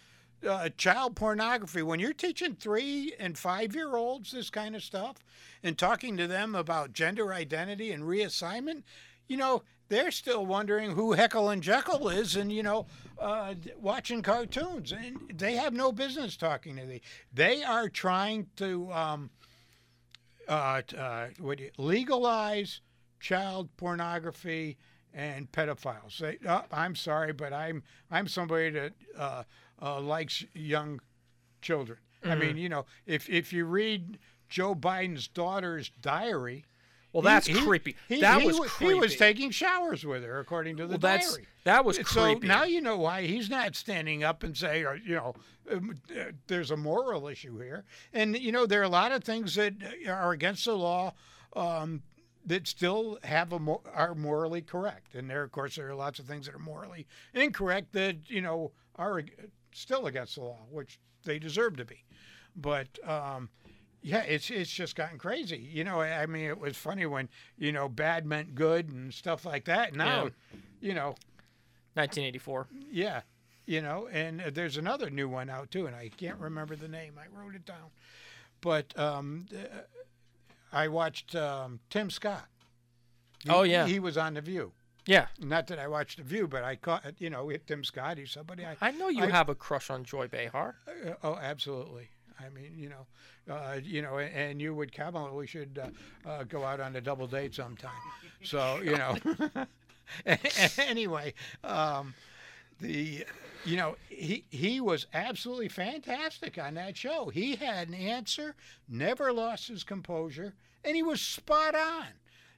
[0.48, 1.82] uh, child pornography.
[1.82, 5.16] When you're teaching three and five year olds this kind of stuff
[5.62, 8.84] and talking to them about gender identity and reassignment,
[9.30, 14.22] you know, they're still wondering who Heckle and Jeckle is and, you know, uh, watching
[14.22, 14.90] cartoons.
[14.90, 17.00] And they have no business talking to the.
[17.32, 18.92] They are trying to.
[18.92, 19.30] Um,
[20.48, 22.80] uh, uh, what do you, legalize
[23.20, 24.76] child pornography
[25.14, 26.18] and pedophiles.
[26.18, 29.44] They, uh, I'm sorry, but I'm I'm somebody that uh,
[29.80, 31.00] uh, likes young
[31.62, 31.98] children.
[32.24, 36.64] I mean, you know, if if you read Joe Biden's daughter's diary,
[37.12, 37.96] well, that's he- creepy.
[38.08, 38.94] he- that he was wa- creepy.
[38.94, 41.46] He was taking showers with her, according to the well, diary.
[41.64, 42.46] that was creepy.
[42.46, 45.34] So now you know why he's not standing up and saying, you know,
[45.70, 47.84] um, uh, there's a moral issue here.
[48.12, 49.74] And, you know, there are a lot of things that
[50.08, 51.14] are against the law
[51.54, 52.02] um,
[52.46, 55.14] that still have a mo- are morally correct.
[55.14, 58.40] And there, of course, there are lots of things that are morally incorrect that, you
[58.40, 59.22] know, are
[59.72, 62.04] still against the law, which they deserve to be.
[62.56, 63.48] But, um,
[64.02, 65.58] yeah, it's it's just gotten crazy.
[65.58, 69.44] You know, I mean, it was funny when you know bad meant good and stuff
[69.44, 69.94] like that.
[69.94, 70.30] Now, Yeah.
[70.80, 71.14] you know,
[71.94, 72.68] 1984.
[72.90, 73.22] yeah,
[73.66, 76.88] you know, and uh, there's another new one out too, and I can't remember the
[76.88, 77.14] name.
[77.18, 77.90] I wrote it down,
[78.60, 79.80] but um, uh,
[80.72, 82.46] I watched um, Tim Scott.
[83.42, 83.86] He- Oh, yeah.
[83.86, 84.72] he was on the View.
[85.06, 88.18] Yeah, Not that I watched The View, but I caught you know with Tim Scott.
[88.18, 88.76] He's somebody I.
[88.80, 90.76] I know you I- have a crush on Joy Behar.
[90.86, 92.10] Uh, oh, absolutely.
[92.44, 93.06] I mean, you know,
[93.54, 96.96] uh, you know, and, and you would, Kamala, we should uh, uh, go out on
[96.96, 97.90] a double date sometime.
[98.42, 99.16] So, you know,
[100.78, 102.14] anyway, um,
[102.80, 103.26] the,
[103.64, 107.28] you know, he he was absolutely fantastic on that show.
[107.28, 108.54] He had an answer,
[108.88, 112.06] never lost his composure, and he was spot on.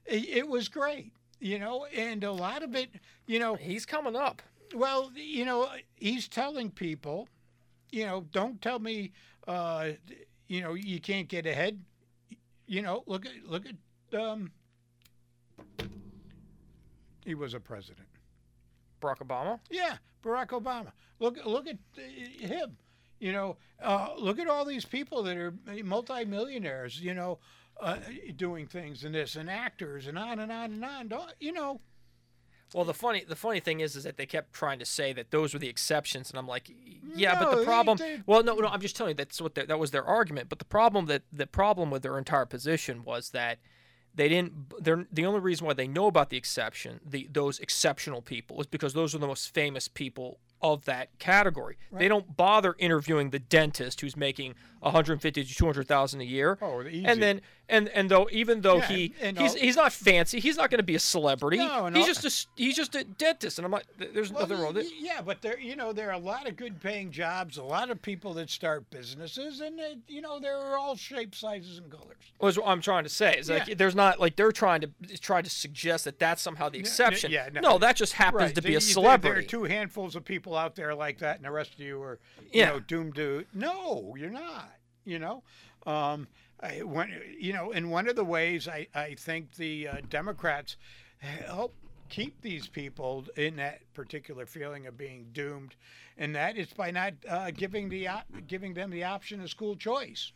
[0.05, 2.89] It, it was great, you know, and a lot of it,
[3.27, 4.41] you know, He's coming up.
[4.73, 5.67] well, you know,
[5.97, 7.27] he's telling people,
[7.91, 9.11] you know, don't tell me,
[9.47, 9.89] uh,
[10.47, 11.79] you know, you can't get ahead.
[12.67, 14.19] You know, look at look at.
[14.19, 14.51] Um,
[17.25, 18.07] he was a president.
[19.01, 19.59] Barack Obama.
[19.69, 20.91] Yeah, Barack Obama.
[21.19, 22.77] Look look at uh, him.
[23.19, 25.53] You know, uh, look at all these people that are
[25.83, 26.99] multimillionaires.
[26.99, 27.39] You know,
[27.79, 27.97] uh,
[28.35, 31.07] doing things and this and actors and on and on and on.
[31.07, 31.81] Don't, you know,
[32.73, 35.31] Well, the funny the funny thing is is that they kept trying to say that
[35.31, 36.69] those were the exceptions, and I'm like,
[37.15, 37.97] yeah, but the problem.
[37.97, 40.49] they- Well, no, no, I'm just telling you that's what that was their argument.
[40.49, 43.59] But the problem that the problem with their entire position was that
[44.15, 44.53] they didn't.
[44.83, 48.67] They're the only reason why they know about the exception, the those exceptional people, is
[48.67, 51.77] because those are the most famous people of that category.
[51.91, 56.57] They don't bother interviewing the dentist who's making 150 to 200 thousand a year.
[56.61, 57.05] Oh, easy.
[57.05, 60.39] And then and and though even though Yeah, he and he's all- he's not fancy,
[60.39, 61.57] he's not going to be a celebrity.
[61.57, 61.97] No, no.
[61.97, 64.85] He's just a he's just a dentist, and I'm like, there's Well, nothing wrong with
[64.85, 64.91] it.
[64.99, 67.89] Yeah, but there, you know, there are a lot of good paying jobs, a lot
[67.89, 72.17] of people that start businesses, and they, you know, they're all shapes, sizes, and colors.
[72.39, 75.41] Was what I'm trying to say is like there's not like they're trying to try
[75.41, 77.31] to suggest that that's somehow the exception.
[77.31, 77.77] yeah, no.
[77.77, 79.33] that just happens to be There- a there- celebrity.
[79.33, 82.01] There are two handfuls of people out there like that, and the rest of you
[82.01, 82.19] are,
[82.51, 82.71] you Yeah.
[82.71, 83.45] know, doomed to.
[83.53, 84.69] No, you're not.
[85.05, 85.43] You know,
[85.85, 86.27] um,
[86.63, 90.77] I, when, you know, and one of the ways I, I think the uh, Democrats
[91.19, 91.73] help
[92.09, 95.75] keep these people in that particular feeling of being doomed,
[96.17, 99.75] and that is by not uh, giving the op- giving them the option of school
[99.75, 100.31] choice.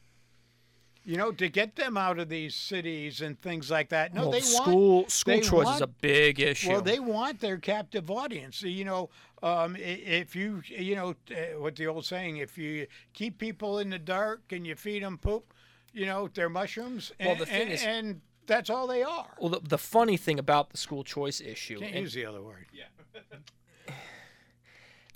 [1.05, 4.13] You know, to get them out of these cities and things like that.
[4.13, 6.69] No, Well, they school want school choice is a big issue.
[6.69, 8.61] well, they want their captive audience.
[8.61, 9.09] You know,
[9.41, 11.15] um, if you, you know,
[11.59, 15.17] what the old saying, if you keep people in the dark and you feed them
[15.17, 15.53] poop,
[15.97, 17.11] you know, they're mushrooms.
[17.19, 19.27] And, Well, the thing and, is- and that's all they are.
[19.39, 22.41] well, the, the funny thing about the school choice issue, Can't and use the other
[22.41, 22.67] word.
[22.71, 22.83] Yeah.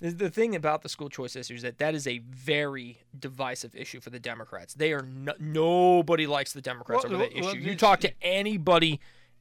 [0.00, 3.74] the, the thing about the school choice issue is that that is a very divisive
[3.76, 4.74] issue for the Democrats.
[4.74, 7.58] They are no, nobody likes the Democrats Well, over that well, issue.
[7.60, 9.00] You talk to anybody,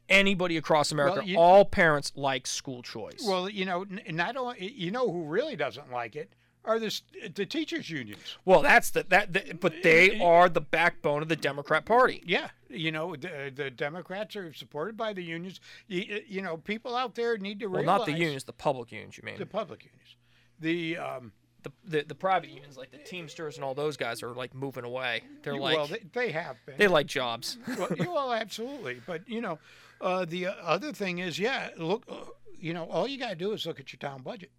[0.10, 3.23] anybody across America, you- all parents like school choice.
[3.27, 6.32] Well, you know, n- not only you know who really doesn't like it
[6.65, 7.02] are the
[7.36, 8.38] the teachers unions.
[8.45, 12.21] Well, that's the that, the, but they are the backbone of the Democrat Party.
[12.26, 15.60] Yeah, you know, the, the Democrats are supported by the unions.
[15.88, 18.91] You, you know, people out there need to Well, realize not the unions, the public
[18.91, 19.17] unions.
[19.17, 20.15] You mean the public unions.
[20.60, 21.32] The um,
[21.63, 24.84] the, the the private unions, like the Teamsters and all those guys, are like moving
[24.84, 25.24] away.
[25.43, 26.76] They're like well, they, they have been.
[26.78, 27.58] they like jobs.
[27.78, 29.02] well, well, absolutely.
[29.06, 29.60] But you know,
[30.00, 32.15] uh, the other thing is, yeah, look, uh,
[32.60, 34.52] you know, all you got to do is look at your town budget,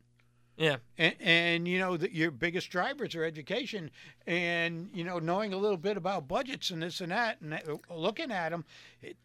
[0.57, 3.91] yeah, and, and you know that your biggest drivers are education,
[4.27, 7.69] and you know, knowing a little bit about budgets and this and that, and that,
[7.69, 8.65] uh, looking at them,
[9.01, 9.17] it,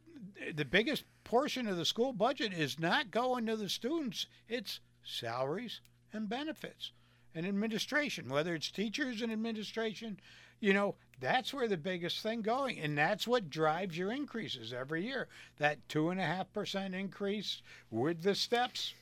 [0.56, 5.82] the biggest portion of the school budget is not going to the students; it's salaries
[6.14, 6.92] and benefits
[7.36, 10.20] and administration, whether it's teachers and administration,
[10.60, 12.80] you know, that's where the biggest thing going.
[12.80, 15.28] And that's what drives your increases every year.
[15.58, 17.62] That two and a half percent increase
[17.92, 18.94] with the steps.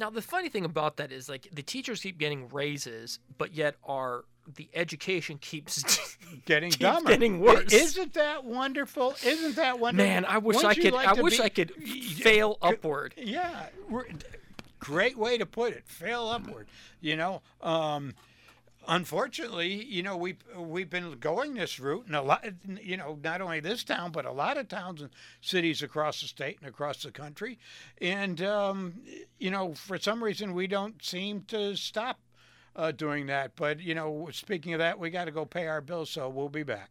[0.00, 3.76] Now the funny thing about that is like the teachers keep getting raises, but yet
[3.86, 4.24] our
[4.56, 7.10] the education keeps Getting Keeps dumber.
[7.10, 7.72] getting worse.
[7.72, 9.14] Isn't that wonderful?
[9.24, 10.08] Isn't that wonderful?
[10.10, 13.14] Man, I wish I Wouldn't you could like I wish be- I could fail upward.
[13.16, 13.66] Yeah,
[14.78, 15.86] great way to put it.
[15.86, 16.66] Fail upward.
[17.00, 18.14] You know, um,
[18.90, 22.44] unfortunately, you know we we've been going this route, and a lot.
[22.82, 26.26] You know, not only this town, but a lot of towns and cities across the
[26.26, 27.58] state and across the country,
[28.00, 29.00] and um,
[29.38, 32.18] you know, for some reason, we don't seem to stop.
[32.76, 35.80] Uh, doing that, but you know, speaking of that, we got to go pay our
[35.80, 36.88] bills, so we'll be back.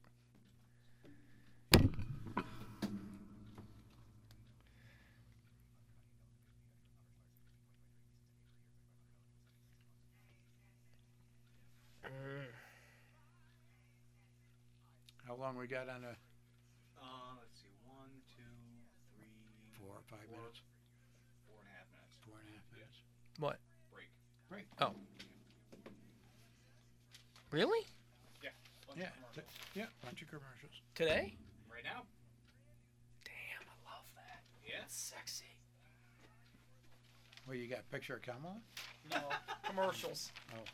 [15.30, 16.18] How long we got on a
[16.98, 17.70] Uh, let's see.
[17.86, 18.42] One, two,
[19.13, 19.30] three,
[19.78, 20.62] four or five minutes?
[21.46, 22.15] four and a half minutes.
[22.26, 22.98] Four and a half minutes.
[23.38, 23.60] What?
[23.94, 24.10] Break.
[24.50, 24.65] Break.
[24.82, 24.96] Oh.
[27.52, 27.86] Really?
[28.42, 28.50] Yeah.
[28.88, 29.46] Bunch of Yeah, commercials.
[29.54, 30.82] t- yeah, bunch of commercials.
[30.96, 31.38] Today?
[31.72, 32.02] Right now.
[33.24, 34.42] Damn, I love that.
[34.65, 34.82] Yeah.
[34.82, 35.46] That's sexy.
[37.46, 38.58] Well, you got a picture of Kamala?
[39.12, 39.30] No,
[39.63, 40.32] commercials.
[40.54, 40.65] Oh.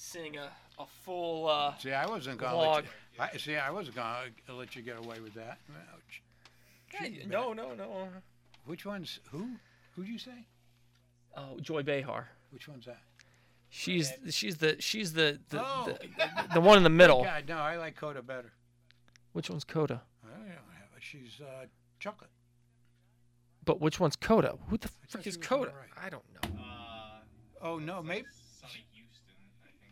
[0.00, 2.74] Seeing a, a full uh, See, I wasn't gonna Vlog.
[2.74, 2.90] let you.
[3.18, 5.58] I, see, I wasn't gonna let you get away with that.
[5.92, 6.22] Ouch.
[6.86, 8.06] Hey, no, no, no.
[8.64, 9.48] Which one's who?
[9.96, 10.46] Who'd you say?
[11.36, 12.28] Oh, Joy Behar.
[12.50, 13.00] Which one's that?
[13.70, 15.86] She's she's the she's the the, Oh.
[16.16, 17.24] the, the one in the middle.
[17.24, 18.52] God, no, I like Coda better.
[19.32, 20.02] Which one's Coda?
[20.24, 20.56] I don't have
[20.96, 21.00] it.
[21.02, 21.66] She's uh,
[21.98, 22.30] chocolate.
[23.64, 24.56] But which one's Coda?
[24.68, 25.72] Who the thought frick she is was on the Coda?
[25.76, 26.04] right.
[26.06, 26.62] I don't know.
[26.62, 26.74] Uh,
[27.60, 28.26] Oh no, maybe.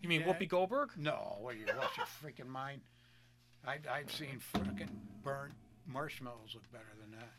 [0.00, 0.28] You mean Yeah.
[0.28, 0.96] Whoopi Goldberg?
[0.96, 2.82] No, what you lost your freaking mind?
[3.66, 4.90] I I've seen freaking
[5.22, 5.54] burnt
[5.86, 7.32] marshmallows look better than that.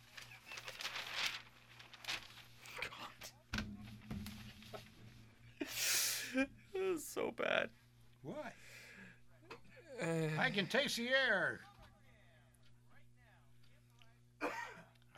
[6.39, 7.69] God, so bad.
[8.23, 8.53] What?
[10.01, 11.61] Uh, I can taste the air.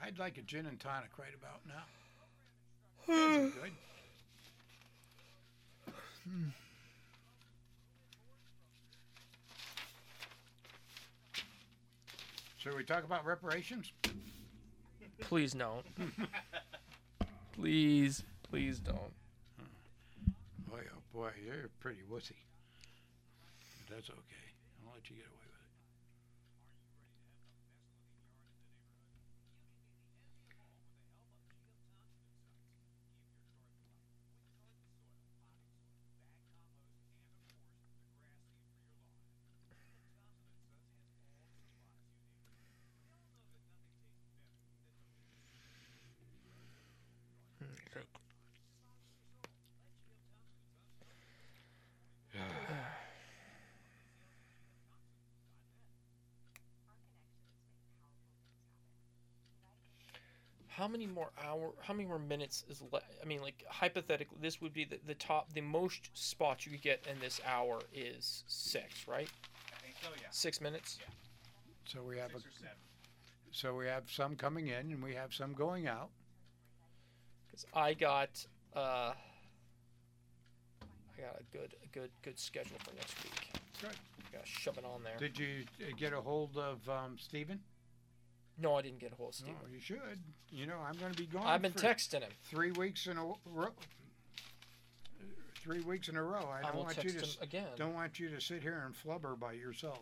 [0.01, 1.83] I'd like a gin and tonic right about now.
[3.05, 3.73] Good.
[12.59, 13.93] Should we talk about reparations?
[15.21, 15.85] please don't.
[17.53, 19.13] please, please don't.
[20.67, 22.35] Boy, oh boy, you're pretty wussy.
[23.87, 24.47] But that's okay.
[24.85, 25.59] I'll let you get away with it.
[60.79, 61.71] How many more hour?
[61.81, 63.05] How many more minutes is left?
[63.21, 66.81] I mean, like hypothetically, this would be the, the top, the most spots you could
[66.81, 69.27] get in this hour is six, right?
[69.73, 70.27] I think so, yeah.
[70.31, 70.99] Six minutes.
[71.83, 72.77] So we have a, Six or seven.
[73.51, 76.11] so we have some coming in and we have some going out.
[77.47, 79.11] Because I got, uh,
[80.81, 83.61] I got a good, a good, good schedule for next week.
[83.81, 83.97] Good.
[84.31, 85.17] Got to shove it on there.
[85.19, 87.59] Did you uh, get a hold of um, Stephen?
[88.61, 89.53] No, I didn't get a hold of Steve.
[89.63, 90.19] Oh, you should.
[90.51, 91.45] You know, I'm going to be gone.
[91.47, 92.31] I've been texting him.
[92.43, 93.69] three weeks in a row.
[95.63, 96.47] Three weeks in a row.
[96.51, 97.67] I I don't will want you to again.
[97.75, 99.99] don't want you to sit here and flubber by yourself.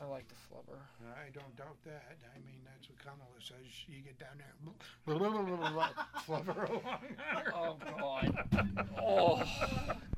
[0.00, 0.76] I like the flubber.
[1.16, 2.16] I don't doubt that.
[2.34, 3.56] I mean, that's what Kamala says.
[3.88, 4.52] You get down there,
[6.28, 7.16] flubber along.
[7.54, 8.46] Oh God.
[9.00, 9.36] oh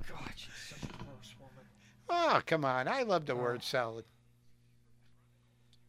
[0.09, 1.65] God, she's such a gross woman.
[2.09, 2.89] Oh, come on.
[2.89, 3.37] I love the Oh.
[3.37, 4.05] word uh, salad.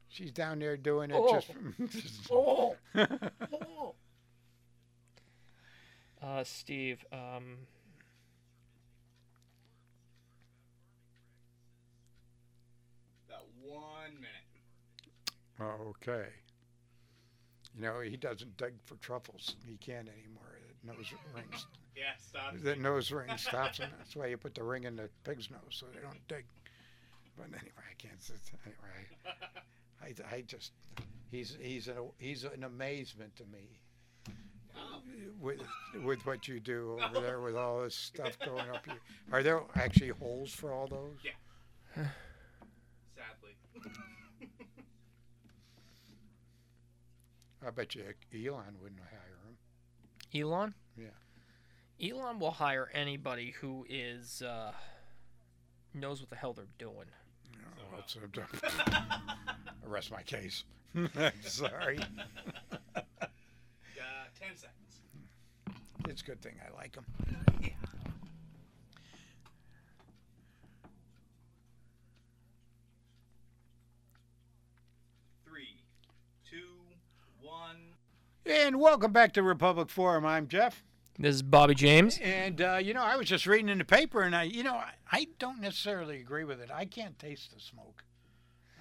[0.09, 1.39] She's down there doing it Oh.
[1.39, 1.51] just.
[2.31, 2.75] Oh.
[3.53, 3.95] oh.
[6.21, 7.05] Uh, Steve.
[7.13, 7.59] Um.
[13.27, 15.81] That one minute.
[15.89, 16.27] okay.
[17.75, 19.55] You know, he doesn't dig for truffles.
[19.65, 20.43] He can't anymore.
[20.83, 21.45] The nose ring,
[21.95, 22.53] Yeah, stop.
[22.63, 23.89] the nose ring stops him.
[23.97, 26.45] That's why you put the ring in the pig's nose so they don't dig.
[27.37, 28.21] But anyway, I can't.
[28.21, 29.35] sit- Anyway,
[30.01, 30.71] I, I just,
[31.31, 33.79] he's he's an he's an amazement to me.
[35.39, 35.61] With
[36.05, 38.99] with what you do over there with all this stuff going up here,
[39.31, 41.17] are there actually holes for all those?
[41.23, 41.31] Yeah.
[43.15, 43.55] Sadly.
[47.65, 50.41] I bet you Elon wouldn't hire him.
[50.41, 50.73] Elon.
[50.97, 51.07] Yeah.
[52.09, 54.71] Elon will hire anybody who is uh,
[55.93, 57.07] knows what the hell they're doing.
[57.95, 58.17] That's
[59.87, 60.63] arrest my case.
[61.41, 61.99] Sorry,
[62.95, 65.01] Uh, ten seconds.
[66.07, 67.05] it's a good thing I like him.
[75.45, 75.77] Three,
[76.49, 76.57] two,
[77.41, 77.77] one.
[78.45, 80.25] And welcome back to Republic Forum.
[80.25, 80.83] I'm Jeff.
[81.21, 82.17] This is Bobby James.
[82.23, 84.75] And uh, you know, I was just reading in the paper, and I, you know,
[84.75, 86.69] I, I don't necessarily agree with it.
[86.73, 88.03] I can't taste the smoke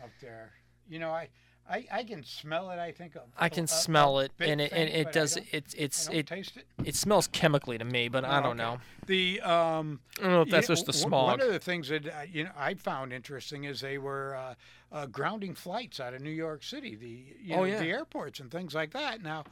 [0.03, 0.53] up there.
[0.89, 1.29] You know, I,
[1.69, 2.79] I, I can smell it.
[2.79, 3.17] I think.
[3.17, 5.35] A, I can a- a smell it, and it and it does.
[5.35, 6.67] don't- It's it's it taste it.
[6.85, 8.71] it smells chemically to me, but I Oh, don't okay.
[8.71, 8.81] know.
[9.07, 11.27] The um, I don't know if that's know, just the smog.
[11.27, 14.55] One of the things that uh, you know I found interesting is they were uh,
[14.93, 17.81] uh, grounding flights out of New York City, the you Oh, know, yeah.
[17.81, 19.23] the airports and things like that.
[19.25, 19.43] Now,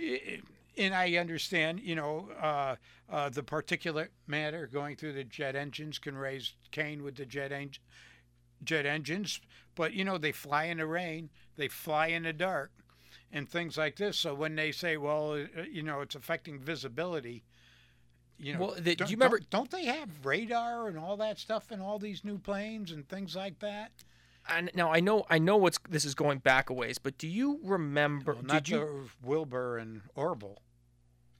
[0.00, 0.40] i-
[0.78, 2.76] and I understand, you know, uh,
[3.10, 7.52] uh, the particulate matter going through the jet engines can raise cane with the jet
[7.52, 7.70] en-
[8.64, 9.40] jet engines,
[9.74, 12.70] but you know they fly in the rain, they fly in the dark,
[13.32, 14.16] and things like this.
[14.18, 17.44] So when they say, well, uh, you know, it's affecting visibility,
[18.38, 21.16] you know, Well, the- do don't, you remember- Don't, don't they have radar and all
[21.18, 23.92] that stuff in all these new planes and things like that?
[24.50, 27.28] And now I know I know what's this is going back a ways, but do
[27.28, 28.32] you remember?
[28.32, 29.10] Well, not did you?
[29.22, 30.62] Wilbur and Orville.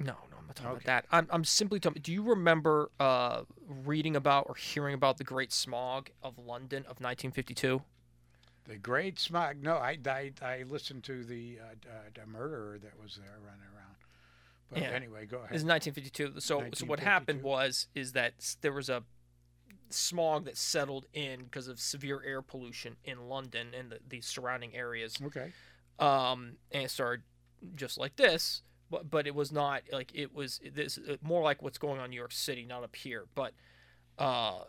[0.01, 0.85] No, no, I'm not talking Okay.
[0.85, 1.07] about that.
[1.11, 2.01] I'm, I'm simply talking.
[2.03, 7.01] Do you remember uh, reading about or hearing about the Great Smog of London of
[7.01, 7.83] 1952?
[8.65, 9.63] The Great Smog.
[9.63, 13.61] No, I I, I listened to the uh, uh, the murderer that was there running
[13.75, 13.95] around.
[14.71, 14.91] But Yeah.
[14.91, 15.51] anyway, go ahead.
[15.51, 16.41] This is 1952.
[16.41, 19.03] So, so what happened was is that there was a
[19.91, 24.77] smog that settled in because of severe air pollution in London and the, the surrounding
[24.77, 25.17] areas.
[25.25, 25.51] okay.
[25.99, 27.23] um, and it started
[27.75, 31.63] just like this, but but it was not like it was this uh, more like
[31.63, 33.25] what's going on in New York City, not up here.
[33.35, 33.53] But
[34.19, 34.65] uh,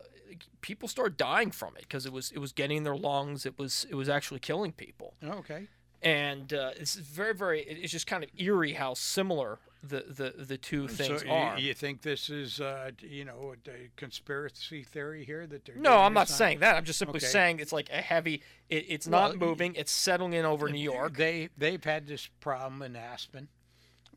[0.60, 3.46] people started dying from it because it was it was getting in their lungs.
[3.46, 5.66] It was it was actually killing people, Okay.
[6.02, 7.62] and uh, it's very very.
[7.62, 11.58] It's just kind of eerie how similar the the, the two things so are.
[11.58, 15.76] You, think this is, uh, you know, a conspiracy theory here that they're?
[15.76, 16.76] no, I'm not saying that.
[16.76, 17.26] I'm just simply Okay.
[17.26, 18.42] saying it's like a heavy.
[18.68, 19.74] It, it's Well, not moving.
[19.76, 21.16] It's settling in over New York.
[21.16, 23.48] They they've had this problem in Aspen,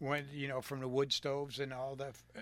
[0.03, 2.41] when you know from the wood stoves and all the uh,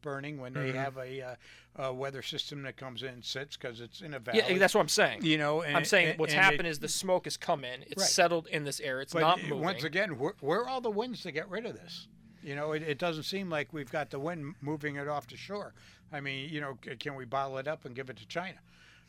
[0.00, 0.74] burning when they Mhm.
[0.74, 1.34] have a, uh,
[1.76, 4.38] a weather system that comes in and sits because it's in a valley.
[4.48, 5.24] Yeah, that's what I'm saying.
[5.24, 5.62] you know.
[5.62, 7.82] And, I'm saying and- what's and happened is the smoke has come in.
[7.82, 8.08] It's Right.
[8.10, 9.02] settled in this area.
[9.02, 9.60] It's But not moving.
[9.60, 12.08] once again, where, where are all the winds to get rid of this?
[12.42, 15.36] You know, it, it doesn't seem like we've got the wind moving it off the
[15.36, 15.74] shore.
[16.10, 18.58] I mean, you know, can we bottle it up and give it to China?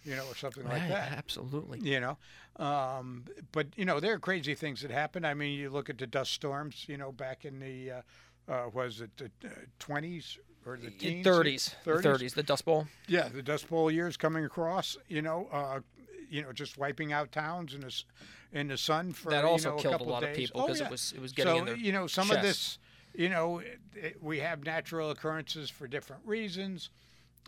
[0.06, 1.12] You know, or something like that.
[1.14, 1.80] Absolutely.
[1.80, 2.18] You know,
[2.58, 5.24] um, but you know there are crazy things that happen.
[5.26, 6.86] I mean, you look at the dust storms.
[6.88, 9.32] You know, back in the uh, uh, was it the
[9.80, 11.26] twenties or the teens?
[11.26, 12.04] 30s, 30s?
[12.04, 12.88] 30s, the Dust Bowl.
[13.08, 14.98] Yeah, the Dust Bowl years coming across.
[15.08, 15.80] You know, uh,
[16.30, 18.04] you know, just wiping out towns in the
[18.52, 20.38] in the sun for That also you know, killed a couple lot of days.
[20.50, 20.86] people Oh, because yeah.
[20.88, 22.78] it was it was getting so in their you know some of this
[23.16, 26.90] you know it, it, we have natural occurrences for different reasons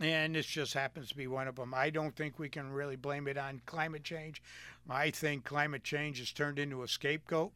[0.01, 2.95] and this just happens to be one of them i don't think we can really
[2.95, 4.41] blame it on climate change
[4.89, 7.51] i think climate change has turned into a scapegoat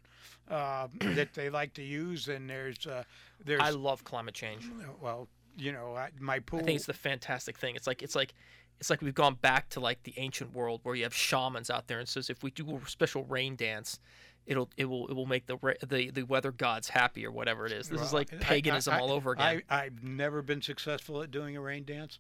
[0.50, 3.04] uh, that they like to use and there's uh,
[3.46, 4.66] there's I love climate change.
[5.02, 7.76] well you know I, my pool I think it's the fantastic thing.
[7.76, 8.34] It's like it's like
[8.80, 11.88] it's like we've gone back to like the ancient world where you have shamans out
[11.88, 14.00] there and says if we do a special rain dance,
[14.48, 17.72] it'll it will it will make the the the weather gods happy or whatever it
[17.72, 17.90] is.
[17.90, 19.62] This is Well, like I- paganism I- all over again.
[19.70, 22.20] I, I've never been successful at doing a rain dance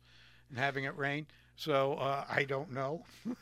[0.49, 3.03] and having it rain, so uh, I don't know.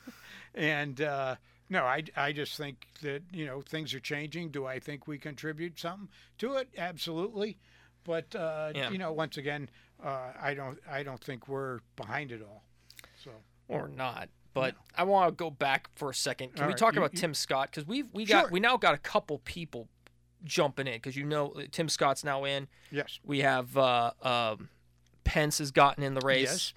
[0.56, 1.36] and uh,
[1.70, 4.50] no, I, I just think that you know things are changing.
[4.50, 6.70] Do I think we contribute something to it?
[6.78, 7.58] Absolutely,
[8.04, 8.90] but uh, Yeah.
[8.90, 9.70] you know, once again,
[10.04, 12.64] uh, I don't I don't think we're behind it all.
[13.68, 14.30] Or not.
[14.54, 16.54] But I want to go back for a second.
[16.54, 17.70] Can All we right, talk you- about you- Tim Scott?
[17.70, 18.52] Because we've we got Sure.
[18.52, 19.88] we now got a couple people
[20.44, 22.68] jumping in because you know uh, Tim Scott's now in.
[22.92, 24.70] yes, We have uh, um,
[25.24, 26.74] Pence has gotten in the race, Yes.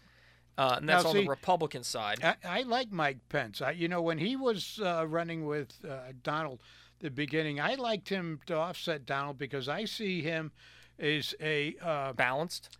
[0.58, 2.22] uh, and that's Now, on see- the Republican side.
[2.22, 3.62] I, I like Mike Pence.
[3.62, 6.60] I, you know, when he was uh, running with uh, Donald,
[6.98, 10.52] the beginning, I liked him to offset Donald because I see him
[10.98, 12.76] as a uh, Balanced,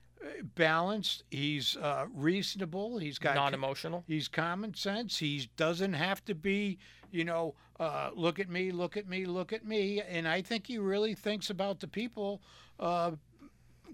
[0.55, 1.25] balanced.
[1.31, 2.99] He's uh, reasonable.
[2.99, 4.05] He's got non-emotional.
[4.07, 5.19] He's common sense.
[5.19, 6.79] He doesn't have to be,
[7.11, 10.03] you know, uh, look at me, look at me, look at me.
[10.03, 12.43] And I think he really thinks about the people,
[12.79, 13.13] uh,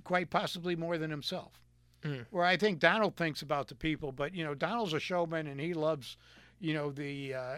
[0.05, 1.61] quite possibly more than himself.
[2.03, 2.27] Mm.
[2.31, 5.61] Where I think Donald thinks about the people, but you know, Donald's a showman and
[5.61, 6.17] he loves,
[6.61, 7.35] you know, the.
[7.35, 7.57] Uh,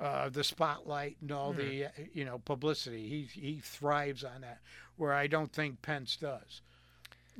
[0.00, 3.06] uh, the spotlight and all the uh, you know publicity.
[3.06, 4.60] He he thrives on that,
[4.96, 6.62] where I don't think Pence does.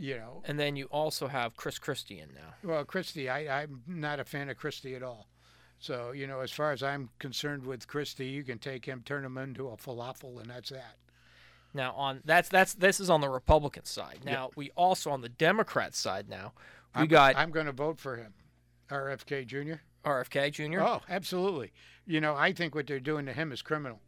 [0.01, 2.55] You know, And then you also have Chris Christie in now.
[2.65, 5.29] well, Christie, I, I'm not a fan of Christie at all.
[5.79, 9.25] So, you know, as far as I'm concerned with Christie, you can take him, turn
[9.25, 10.97] him into a falafel, and that's that.
[11.73, 14.21] Now on that's that's this is on the Republican side.
[14.25, 16.53] Now we also on the Democrat side now
[16.97, 18.35] we I'm, got I'm going to vote for him,
[18.91, 19.75] RFK Jr.
[20.05, 20.81] RFK Jr.
[20.81, 21.73] Oh, absolutely.
[22.07, 24.01] You know, I think what they're doing to him is criminal.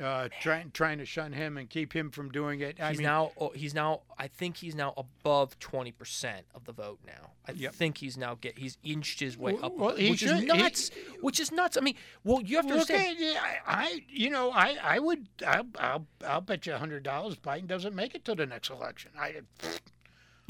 [0.00, 2.78] Uh, trying trying to shun him and keep him from doing it.
[2.80, 6.64] I he's mean, now oh, he's now I think he's now above twenty percent of
[6.66, 7.32] the vote now.
[7.48, 7.74] I Yep.
[7.74, 10.40] think he's now get he's inched his way Well, up, well, he which should- is
[10.42, 10.90] he- nuts.
[11.20, 11.76] which is nuts.
[11.76, 13.18] I mean, well, you have to Look understand.
[13.36, 17.02] at, I, I, you know, I, I would, I'll, I'll, I'll bet you a hundred
[17.02, 19.10] dollars Biden doesn't make it to the next election.
[19.18, 19.40] I,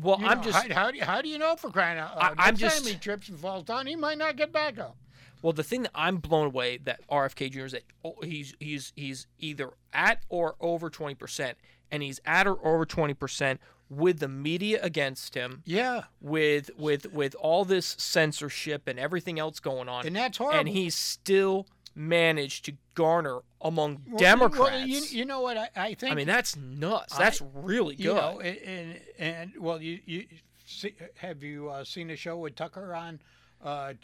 [0.03, 1.99] Well, you I'm know, just how, how do you, how do you know for crying
[1.99, 2.35] out loud?
[2.39, 4.79] I- I'm Next just- time he trips and falls down, he might not get back
[4.79, 4.97] up.
[5.43, 5.53] Well.
[5.53, 7.61] The thing that I'm blown away that RFK Jr.
[7.67, 11.59] is that oh, he's he's he's either at or over twenty percent,
[11.91, 13.61] and he's at or over twenty percent
[13.91, 19.61] with the media against him, Yeah, with with with all this censorship and everything else
[19.61, 20.61] going on, and that's horrible.
[20.61, 24.59] and he's still managed to garner among Well, Democrats.
[24.73, 26.13] Well, you, you know what I, I think.
[26.13, 27.15] I mean, that's nuts.
[27.15, 28.05] I- That's really good.
[28.05, 30.27] you know, and, and, and well, you you
[30.67, 33.19] see, have you uh, seen the show with Tucker on
[33.65, 33.95] uh,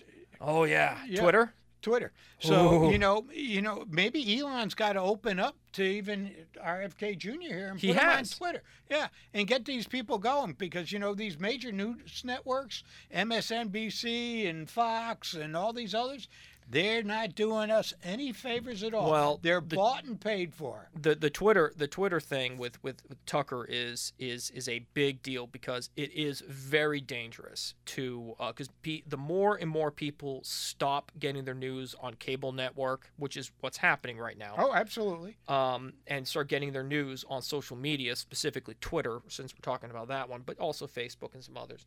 [0.41, 0.99] oh yeah.
[1.09, 1.20] yeah.
[1.20, 1.55] Twitter.
[1.85, 2.12] Twitter?
[2.39, 2.91] So Ooh.
[2.91, 7.30] you know, you know, maybe Elon's got to open up to even RFK Jr.
[7.41, 8.30] here and He put him on has.
[8.30, 14.49] Twitter, yeah, and get these people going because you know these major news networks, MSNBC
[14.49, 16.26] and Fox and all these others.
[16.69, 19.11] They're not doing us any favors at all.
[19.11, 20.89] Well, they're the- bought and paid for.
[21.01, 25.23] the the Twitter the Twitter thing with, with with Tucker is is is a big
[25.23, 31.12] deal because it is very dangerous to because pe- the more and more people stop
[31.19, 35.37] getting their news on cable network, which is what's happening right now, Oh, absolutely.
[35.49, 40.09] um, and start getting their news on social media, specifically Twitter, since we're talking about
[40.09, 41.85] that one, but also Facebook and some others.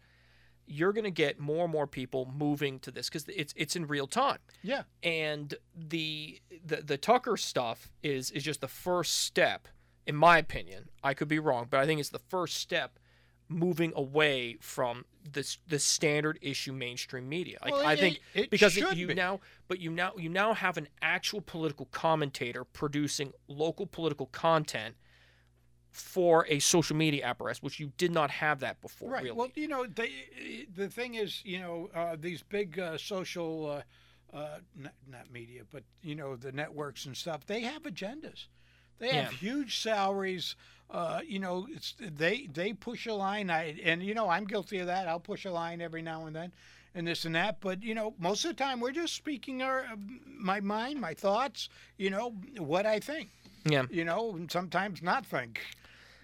[0.68, 3.88] You're going to get more and more people moving to this because it's it's in
[3.88, 4.84] real time Yeah.
[5.02, 9.68] and the, the the Tucker stuff is is just the first step,
[10.06, 10.90] in my opinion.
[11.04, 13.00] I could be wrong, but I think it's the first step
[13.50, 17.58] moving away from this the standard issue mainstream media.
[17.64, 19.14] Like, Well, I it- think it- it because should you be.
[19.14, 19.40] now,
[19.70, 24.96] but you now you now have an actual political commentator producing local political content
[25.98, 29.12] for a social media apparatus, which you did not have that before.
[29.12, 29.24] Right.
[29.24, 29.36] Really.
[29.38, 30.12] Well, you know, they,
[30.76, 33.84] the thing is, you know, uh, these big uh, social,
[34.34, 37.46] uh, uh, not, not media, but you know, the networks and stuff.
[37.46, 38.46] They have agendas.
[39.00, 39.38] They have Yeah.
[39.38, 40.56] huge salaries.
[40.90, 43.50] Uh, you know, it's they they push a line.
[43.50, 45.08] I and you know, I'm guilty of that.
[45.08, 46.52] I'll push a line every now and then,
[46.96, 47.60] and this and that.
[47.60, 49.86] But you know, most of the time, we're just speaking our
[50.26, 51.70] my mind, my thoughts.
[51.98, 53.30] You know, what I think.
[53.66, 53.84] yeah.
[53.90, 55.60] You know, and sometimes not think.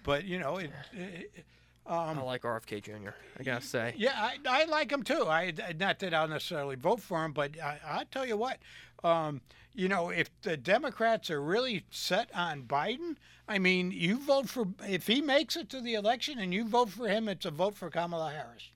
[0.04, 1.44] But you know, it, it
[1.86, 3.10] um, I like RFK Jr.
[3.38, 3.94] I gotta say.
[3.96, 5.26] yeah, I, I like him too.
[5.26, 8.58] I not that I'll necessarily vote for him, but I, I tell you what,
[9.02, 9.40] um,
[9.74, 13.16] you know, if the Democrats are really set on Biden,
[13.48, 16.90] I mean, you vote for if he makes it to the election and you vote
[16.90, 18.70] for him, it's a vote for Kamala Harris.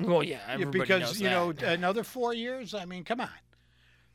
[0.00, 1.74] Well, yeah, because you know that.
[1.74, 2.74] another four years.
[2.74, 3.28] I mean, come on.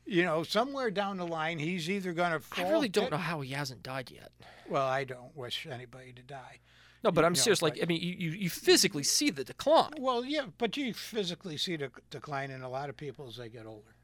[0.06, 2.64] You know, somewhere down the line, he's either going to fall.
[2.66, 4.30] I really don't know how he hasn't died yet.
[4.68, 6.60] Well, I don't wish anybody to die.
[7.02, 7.60] No, but You I'm know, serious.
[7.62, 9.90] Like, like- I mean, you, you, you physically see the decline.
[9.98, 13.48] Well, yeah, but you physically see the decline in a lot of people as they
[13.48, 13.94] get older,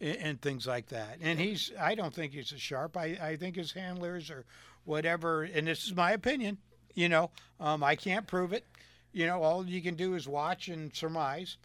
[0.00, 1.18] and, and things like that.
[1.22, 2.96] And he's, I don't think he's as sharp.
[2.96, 4.44] I, I think his handlers or
[4.84, 5.42] whatever.
[5.44, 6.58] And this is my opinion.
[6.94, 7.30] You know,
[7.60, 8.64] um, I can't prove it.
[9.12, 11.56] You know, all you can do is watch and surmise.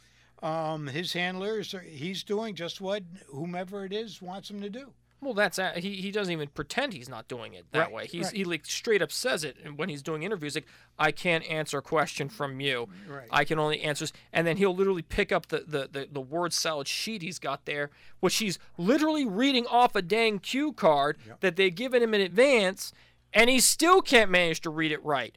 [0.44, 4.92] Um, his handlers, are, he's doing just what whomever it is wants him to do.
[5.22, 5.94] Well, that's a- he.
[6.02, 8.08] He doesn't even pretend he's not doing it that Right, way.
[8.08, 8.36] He's right.
[8.36, 10.54] he like straight up says it and when he's doing interviews.
[10.56, 10.68] Like,
[11.00, 12.90] I can't answer a question from you.
[13.08, 13.28] Right.
[13.32, 16.52] I can only answer, and then he'll literally pick up the, the, the, the word
[16.52, 17.90] salad sheet he's got there,
[18.20, 21.40] which he's literally reading off a dang cue card Yep.
[21.40, 22.92] that they've given him in advance,
[23.34, 25.34] and he still can't manage to read it right.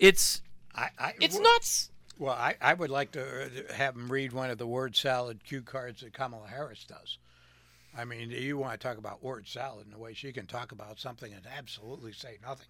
[0.00, 0.42] It's
[0.74, 1.89] I, I, it's well, nuts.
[2.20, 5.42] Well, I, I would like to uh, have him read one of the word salad
[5.42, 7.16] cue cards that Kamala Harris does.
[7.96, 10.70] I mean, you want to talk about word salad in the way she can talk
[10.70, 12.66] about something and absolutely say nothing.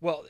[0.00, 0.24] Well,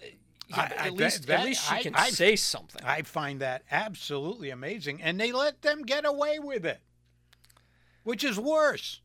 [0.49, 2.83] yeah, I- but I- at least that- at least she I- can I- say something.
[2.83, 6.81] I find that absolutely amazing, and they let them get away with it,
[8.03, 9.03] which is worse.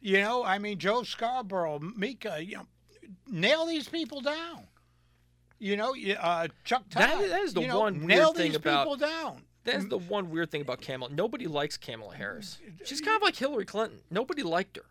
[0.00, 2.66] You know, I mean, Joe Scarborough, Mika, you know,
[3.26, 4.68] nail these people down.
[5.58, 7.02] You know, uh, Chuck Todd.
[7.02, 9.42] That- that is the know, one weird nail thing these about- people down.
[9.64, 11.12] That's the one weird thing about Kamala.
[11.12, 12.58] Nobody likes Kamala Harris.
[12.84, 14.00] She's kind of like Hillary Clinton.
[14.10, 14.84] Nobody liked her.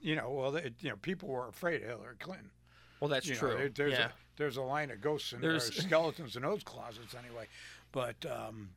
[0.00, 2.50] you know, well, they, you know, people were afraid of Hillary Clinton.
[3.00, 3.54] Well, that's You know, true.
[3.56, 4.06] there- there's yeah.
[4.06, 7.46] a there's a line of ghosts and There's- skeletons in those closets anyway.
[7.92, 8.70] But um,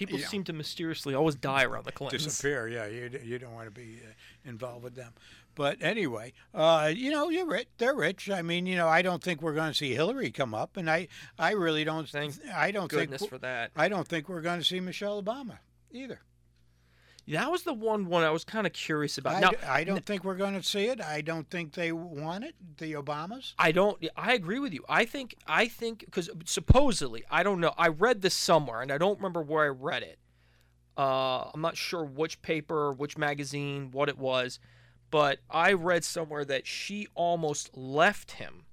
[0.00, 0.24] People know.
[0.24, 2.24] seem to mysteriously always die around the Clintons.
[2.24, 2.66] disappear.
[2.68, 5.12] Yeah, you you don't want to be uh, involved with them.
[5.54, 7.68] But anyway, uh, you know, you're rich.
[7.76, 8.30] They're rich.
[8.30, 10.88] I mean, you know, I don't think we're going to see Hillary come up, and
[10.90, 12.08] I I really don't.
[12.08, 13.72] Thank I don't Goodness think for that.
[13.76, 15.58] I don't think we're going to see Michelle Obama
[15.92, 16.20] either.
[17.30, 19.36] That was the one one I was kind of curious about.
[19.36, 21.00] I, now, d- I don't think we're going to see it.
[21.00, 22.54] I don't think they want it.
[22.78, 23.54] The Obamas.
[23.58, 24.04] I don't.
[24.16, 24.84] I agree with you.
[24.88, 25.36] I think.
[25.46, 27.72] I think because supposedly, I don't know.
[27.78, 30.18] I read this somewhere, and I don't remember where I read it.
[30.98, 34.58] Uh, I'm not sure which paper, which magazine, what it was,
[35.10, 38.64] but I read somewhere that she almost left him,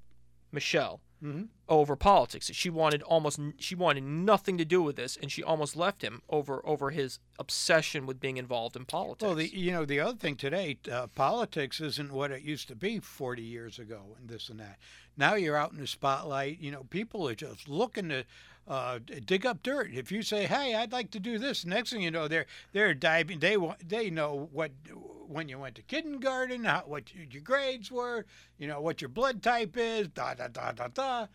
[0.51, 1.45] Michelle, Mm-hmm.
[1.67, 2.51] over politics.
[2.53, 3.39] She wanted almost.
[3.57, 7.17] She wanted nothing to do with this, and she almost left him over over his
[7.39, 9.23] obsession with being involved in politics.
[9.23, 12.75] Well, the you know the other thing today, uh, politics isn't what it used to
[12.75, 14.77] be 40 years ago, and this and that.
[15.17, 16.59] Now you're out in the spotlight.
[16.59, 18.23] You know, people are just looking to
[18.67, 19.91] uh, dig up dirt.
[19.93, 22.93] If you say, "Hey, I'd like to do this," next thing you know, they're they're
[22.93, 23.39] diving.
[23.39, 24.71] They they know what
[25.27, 28.25] when you went to kindergarten, how, what your your grades were,
[28.57, 31.27] you know what your blood type is, da da da da da.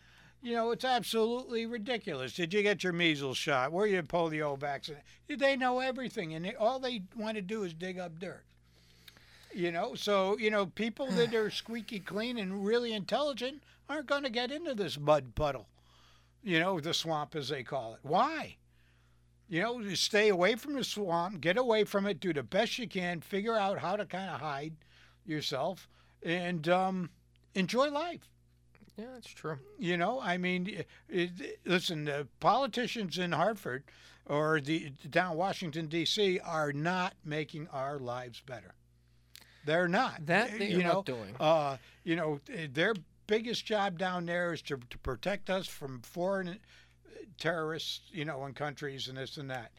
[0.43, 2.33] You know, it's absolutely ridiculous.
[2.33, 3.71] Did you get your measles shot?
[3.71, 5.05] Were you polio vaccinated?
[5.29, 8.43] They know everything, and they, all they want to do is dig up dirt.
[9.53, 14.23] You know, so you know, people that are squeaky clean and really intelligent aren't going
[14.23, 15.67] to get into this mud puddle.
[16.43, 17.99] You know, the swamp as they call it.
[18.03, 18.57] Why?
[19.47, 22.77] You know, you stay away from the swamp, get away from it, do the best
[22.77, 24.73] you can, figure out how to kind of hide
[25.25, 25.87] yourself,
[26.23, 27.09] and um,
[27.53, 28.29] enjoy life.
[28.97, 29.57] Yeah, that's true.
[29.79, 33.83] You know, I mean, it, it, listen, the politicians in Hartford
[34.25, 36.39] or the down Washington D.C.
[36.39, 38.73] are not making our lives better.
[39.65, 40.25] They're not.
[40.25, 41.35] That they you know, not doing.
[41.39, 42.39] Uh, you know,
[42.73, 42.93] their
[43.27, 46.53] biggest job down there is to, to protect us from foreign uh,
[47.39, 49.71] terrorists, you know, in countries and this and that.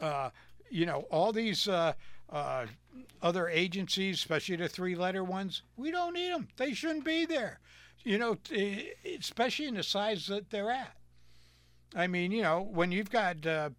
[0.00, 0.30] Uh,
[0.70, 1.92] you know, all these uh,
[2.30, 2.66] uh,
[3.20, 6.48] other agencies, especially the three-letter ones, we don't need them.
[6.56, 7.60] They shouldn't be there.
[8.04, 8.36] You know,
[9.18, 10.96] especially in the size that they're at.
[11.94, 13.70] I mean, you know, when you've got uh,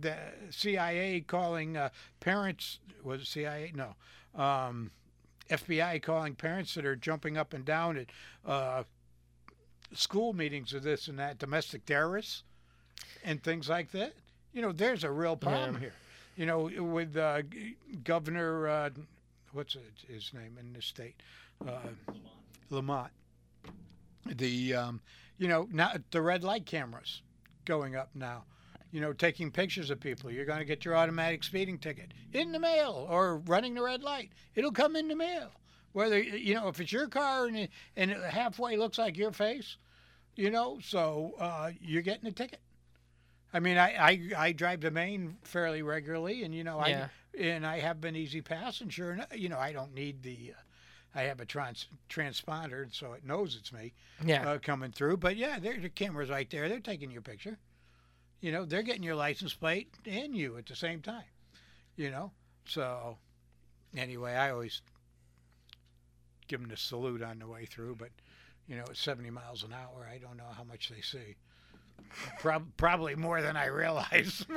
[0.00, 0.16] the
[0.50, 3.72] CIA calling uh, parents, was CIA?
[3.74, 3.94] No.
[4.34, 4.90] Um,
[5.50, 8.06] FBI calling parents that are jumping up and down at
[8.46, 8.84] uh,
[9.92, 12.44] school meetings of this and that, domestic terrorists
[13.24, 14.14] and things like that.
[14.52, 15.80] You know, there's a real problem Yeah.
[15.80, 15.92] here.
[16.36, 17.42] You know, with uh,
[18.04, 18.90] Governor, uh,
[19.52, 19.76] what's
[20.08, 21.16] his name in the state?
[21.66, 21.78] Uh,
[22.70, 23.10] Lamont.
[24.26, 25.00] The, um,
[25.38, 27.20] you know, now the red light cameras
[27.64, 28.44] going up now.
[28.90, 30.30] You know, taking pictures of people.
[30.30, 34.02] You're going to get your automatic speeding ticket in the mail or running the red
[34.02, 34.30] light.
[34.54, 35.50] It'll come in the mail.
[35.92, 39.32] Whether, you know, if it's your car and it, and it halfway looks like your
[39.32, 39.76] face,
[40.36, 42.60] you know, so uh, you're getting a ticket.
[43.52, 47.08] I mean, I, I, I drive to Maine fairly regularly, and, you know, Yeah.
[47.34, 50.52] I and I have been E-ZPass, and sure enough, you know, I don't need the,
[50.56, 53.92] uh, I have a trans transponder, so it knows it's me
[54.24, 54.48] Yeah.
[54.48, 55.16] uh, coming through.
[55.18, 56.68] But yeah, there the camera's right there.
[56.68, 57.58] They're taking your picture.
[58.40, 61.24] You know, they're getting your license plate and you at the same time.
[61.96, 62.32] You know,
[62.66, 63.18] so
[63.96, 64.80] anyway, I always
[66.48, 67.96] give them the salute on the way through.
[67.96, 68.10] But
[68.66, 71.36] you know, at 70 miles an hour, I don't know how much they see.
[72.40, 74.46] Prob- probably more than I realize.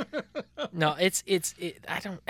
[0.72, 2.22] No, it's it's it, I don't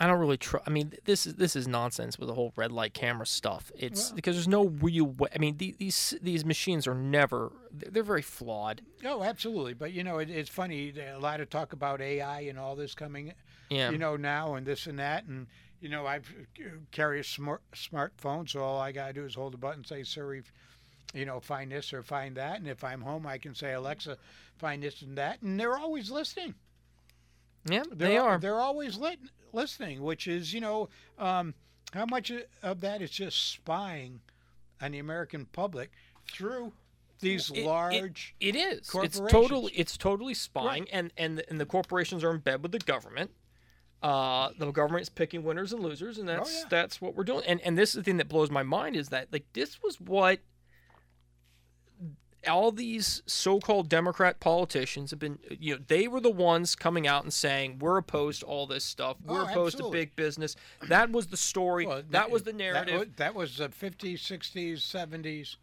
[0.00, 0.66] I don't really trust.
[0.66, 3.70] I mean, this is this is nonsense with the whole red light camera stuff.
[3.76, 5.28] It's because there's no real way.
[5.34, 7.52] I mean, the, these these machines are never.
[7.70, 8.80] They're, very flawed.
[9.04, 9.74] oh, absolutely.
[9.74, 10.94] But you know, it, it's funny.
[10.98, 13.32] A lot of talk about AI and all this coming
[13.68, 13.90] Yeah.
[13.90, 15.24] you know, now and this and that.
[15.26, 15.46] And,
[15.80, 16.20] you know, I uh,
[16.92, 20.02] carry a smart smartphone, so all I got to do is hold a button, say,
[20.02, 20.42] Siri,
[21.14, 22.58] you know, find this or find that.
[22.58, 24.16] And if I'm home, I can say, Alexa,
[24.58, 25.42] find this and that.
[25.42, 26.54] And they're always listening.
[27.66, 28.38] yeah, They're, they are.
[28.38, 29.18] They're always lit,
[29.54, 30.88] listening, which is, you know,
[31.18, 31.54] um,
[31.92, 32.32] how much
[32.62, 34.20] of that is just spying
[34.80, 35.90] on the American public
[36.30, 36.72] through
[37.20, 38.34] these It- it- large.
[38.40, 38.90] It is.
[38.94, 39.72] It's totally.
[39.74, 43.30] It's totally spying, and and the, and the corporations are in bed with the government.
[44.02, 46.64] Uh, the government's picking winners and losers, and that's Oh, yeah.
[46.70, 47.44] that's what we're doing.
[47.46, 50.00] And and this is the thing that blows my mind is that like this was
[50.00, 50.40] what
[52.48, 55.38] all these so-called Democrat politicians have been.
[55.50, 58.84] You know, they were the ones coming out and saying we're opposed to all this
[58.84, 59.16] stuff.
[59.24, 59.98] We're Oh, opposed absolutely.
[60.00, 60.56] to big business.
[60.88, 61.86] That was the story.
[61.86, 62.98] Well, that was the That narrative.
[63.00, 65.56] was, that was the 50s, 60s, 70s,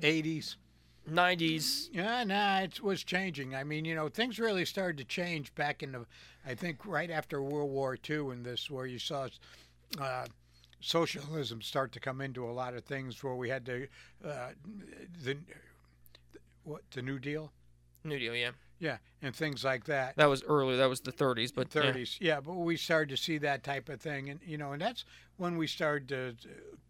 [0.00, 0.56] 80s.
[1.10, 1.88] 90s.
[1.92, 3.54] Yeah, nah, it was changing.
[3.54, 6.06] I mean, you know, things really started to change back in the,
[6.46, 9.28] I think, right after World War II, and this where you saw
[10.00, 10.26] uh,
[10.80, 13.86] socialism start to come into a lot of things, where we had to,
[14.26, 14.50] uh,
[15.22, 15.36] the,
[16.64, 17.52] what the New Deal,
[18.02, 18.50] New Deal, yeah.
[18.78, 20.16] yeah, and things like that.
[20.16, 20.76] That was earlier.
[20.76, 22.40] That was the 30s, but 30s, yeah.
[22.40, 25.04] but we started to see that type of thing, and you know, and that's
[25.36, 26.34] when we started to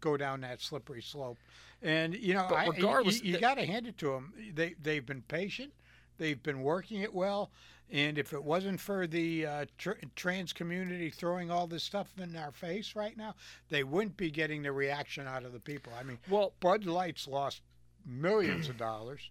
[0.01, 1.37] go down that slippery slope.
[1.81, 4.33] And you know, But I, regardless, you, you got to hand it to them.
[4.53, 5.73] They they've been patient,
[6.17, 7.51] they've been working it well,
[7.91, 12.35] and if it wasn't for the uh, tr- trans community throwing all this stuff in
[12.35, 13.35] our face right now,
[13.69, 15.93] they wouldn't be getting the reaction out of the people.
[15.97, 17.61] I mean, Well, Bud Light's lost
[18.05, 19.29] millions of dollars.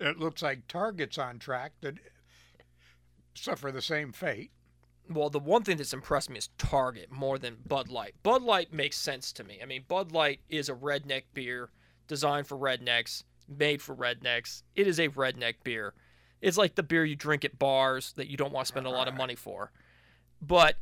[0.00, 1.94] It looks like Target's on track to
[3.34, 4.50] suffer the same fate.
[5.08, 8.14] Well, the one thing that's impressed me is Target more than Bud Light.
[8.22, 9.60] Bud Light makes sense to me.
[9.62, 11.70] I mean, Bud Light is a redneck beer
[12.08, 14.62] designed for rednecks, made for rednecks.
[14.74, 15.94] It is a redneck beer.
[16.40, 18.90] It's like the beer you drink at bars that you don't want to spend a
[18.90, 19.72] lot of money for.
[20.40, 20.76] But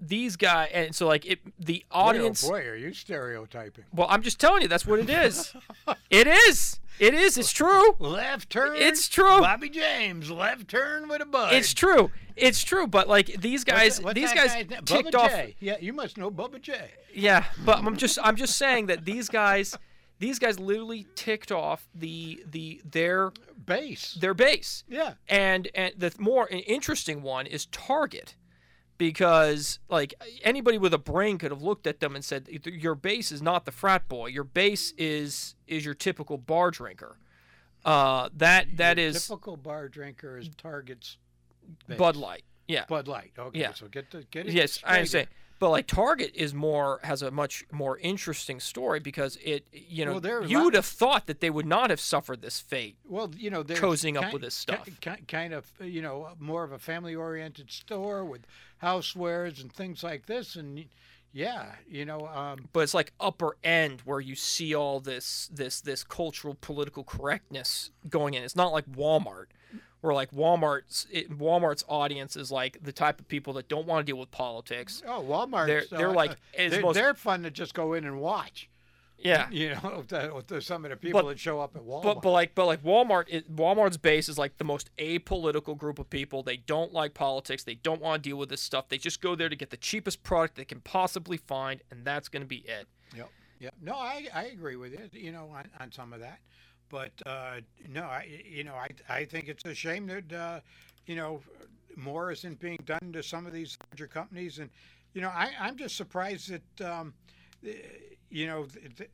[0.00, 3.84] these guys, and so like it, the Boy, oh boy, are you stereotyping?
[3.92, 5.54] Well, I'm just telling you, that's what it is.
[6.10, 6.78] it is.
[7.00, 7.38] It is.
[7.38, 7.94] It's true.
[7.98, 8.76] Left turn.
[8.76, 9.40] It's true.
[9.40, 11.52] Bobby James, left turn with a bud.
[11.54, 12.10] It's true.
[12.36, 12.86] It's true.
[12.86, 15.30] But like these What's guys, that- what's these guys ticked off.
[15.30, 15.56] J.
[15.60, 16.76] Yeah, you must know Bubba J.
[17.14, 19.76] Yeah, but I'm just I'm just saying that these guys,
[20.18, 23.32] these guys literally ticked off the the their
[23.64, 24.14] Base.
[24.20, 24.82] their base.
[24.88, 25.14] Yeah.
[25.28, 28.34] And and the more interesting one is Target,
[28.98, 33.32] because like anybody with a brain could have looked at them and said, your base
[33.32, 34.26] is not the frat boy.
[34.26, 37.16] Your base is is your typical bar drinker.
[37.84, 41.16] Uh, that that Your is typical bar drinker is Target's
[41.86, 41.96] base.
[41.96, 42.44] Bud Light.
[42.66, 42.84] Yeah.
[42.86, 43.32] Bud Light.
[43.38, 43.60] Okay.
[43.60, 43.72] Yeah.
[43.72, 44.52] So get the get it.
[44.52, 45.28] Yes, I understand.
[45.58, 50.20] But like Target is more has a much more interesting story because it you know
[50.20, 52.96] Well, you would have thought that they would not have suffered this fate.
[53.04, 54.88] Well, you know, cozying up with this stuff.
[55.00, 58.42] ki- kind of, you know, more of a family-oriented store with
[58.82, 60.84] housewares and things like this, and
[61.32, 65.80] yeah, you know, um, But it's like upper end where you see all this this
[65.80, 68.42] this cultural political correctness going in.
[68.44, 69.46] It's not like Walmart
[70.00, 74.06] where like Walmart's it, Walmart's audience is like the type of people that don't want
[74.06, 75.02] to deal with politics.
[75.06, 75.66] oh, Walmart.
[75.66, 78.20] They're- uh, they're like- uh, it's they're, most- they're fun to just go in and
[78.20, 78.68] watch.
[79.20, 79.48] Yeah.
[79.50, 82.02] You know, the, some of the people But- that show up at Walmart.
[82.04, 85.98] But but like but like Walmart it, Walmart's base is like the most apolitical group
[85.98, 86.44] of people.
[86.44, 87.64] They don't like politics.
[87.64, 88.88] They don't want to deal with this stuff.
[88.88, 92.28] They just go there to get the cheapest product they can possibly find, and that's
[92.28, 92.86] going to be it.
[93.16, 93.28] Yep.
[93.58, 93.74] Yep.
[93.82, 95.10] No, I, I agree with you.
[95.12, 96.38] You know, on, on some of that,
[96.88, 100.60] but uh, no, I you know I I think it's a shame that uh,
[101.06, 101.40] you know
[101.96, 104.70] more isn't being done to some of these larger companies, and
[105.14, 107.14] you know I I'm just surprised that um,
[107.66, 107.72] eh,
[108.30, 109.10] you know th- th-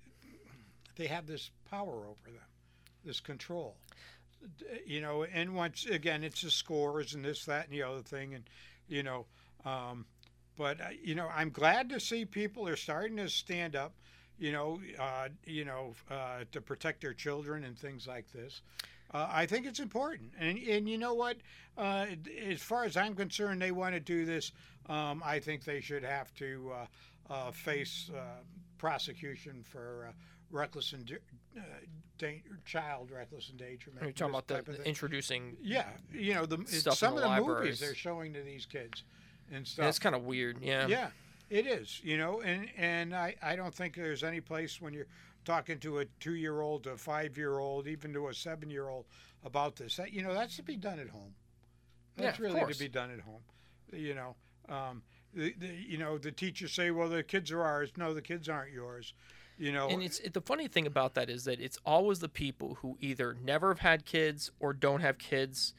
[0.97, 2.49] they have this power over them,
[3.05, 3.77] this control.
[4.87, 8.35] You know, and once again, it's the scores and this, that, and the other thing,
[8.35, 8.45] and
[8.89, 9.27] you know.
[9.65, 10.05] Um,
[10.57, 13.95] but uh, you know, I'm glad to see people are starting to stand up,
[14.39, 18.63] you know, uh, you know, uh, to protect their children and things like this.
[19.13, 21.37] Uh, I think it's important, and and you know what?
[21.79, 22.07] Uh,
[22.49, 24.53] as far as I'm concerned, they want to do this.
[24.89, 26.73] Um, I think they should have to
[27.31, 28.43] uh, uh, face uh,
[28.79, 30.13] prosecution for uh,
[30.51, 31.11] reckless and
[31.57, 31.61] uh,
[32.19, 34.03] da- child reckless endangerment.
[34.03, 35.57] You're talking about the, introducing.
[35.63, 37.61] Yeah, you know, the some of the libraries.
[37.61, 39.05] movies they're showing to these kids
[39.53, 39.85] and stuff.
[39.85, 40.59] That's kind of weird.
[40.61, 40.87] Yeah.
[40.87, 41.09] Yeah,
[41.51, 42.01] it is.
[42.03, 45.07] You know, and and I I don't think there's any place when you're
[45.45, 48.89] talking to a two year old, a five year old, even to a seven year
[48.89, 49.05] old
[49.45, 49.97] about this.
[49.97, 51.35] That you know, that's to be done at home.
[52.17, 52.77] Yeah, That's of really course.
[52.79, 53.43] to be done at home.
[53.93, 54.37] You know,
[54.69, 55.03] um,
[55.35, 57.91] the, the you know the teachers say, well, the kids are ours.
[57.97, 59.15] No, the kids aren't yours.
[59.57, 62.29] You know, And it's it, the funny thing about that is that it's always the
[62.29, 65.75] people who either never have had kids or don't have kids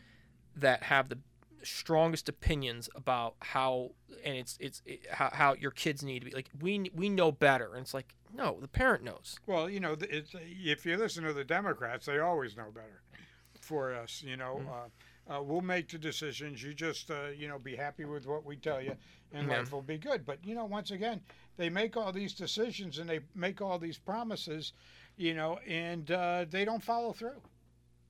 [0.55, 1.17] that have the
[1.65, 3.91] strongest opinions about how
[4.23, 7.31] and it's it's it, how, how your kids need to be like we we know
[7.31, 11.23] better and it's like no the parent knows Well, you know, it's, if you listen
[11.23, 13.01] to the Democrats, they always know better
[13.61, 14.21] for us.
[14.25, 14.69] You know, Mm-hmm.
[14.69, 16.61] uh, uh, we'll make the decisions.
[16.61, 18.95] You just, uh, you know, be happy with what we tell you,
[19.33, 19.57] and Yeah.
[19.57, 20.25] life will be good.
[20.25, 21.21] But you know, once again,
[21.57, 24.73] they make all these decisions and they make all these promises,
[25.17, 27.41] you know, and uh, they don't follow through.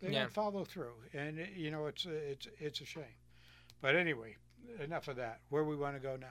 [0.02, 0.24] They Yeah.
[0.24, 3.16] don't follow through, and you know, it's it's it's a shame.
[3.86, 4.36] But anyway,
[4.84, 5.42] enough of that.
[5.50, 6.26] Where we want to go now?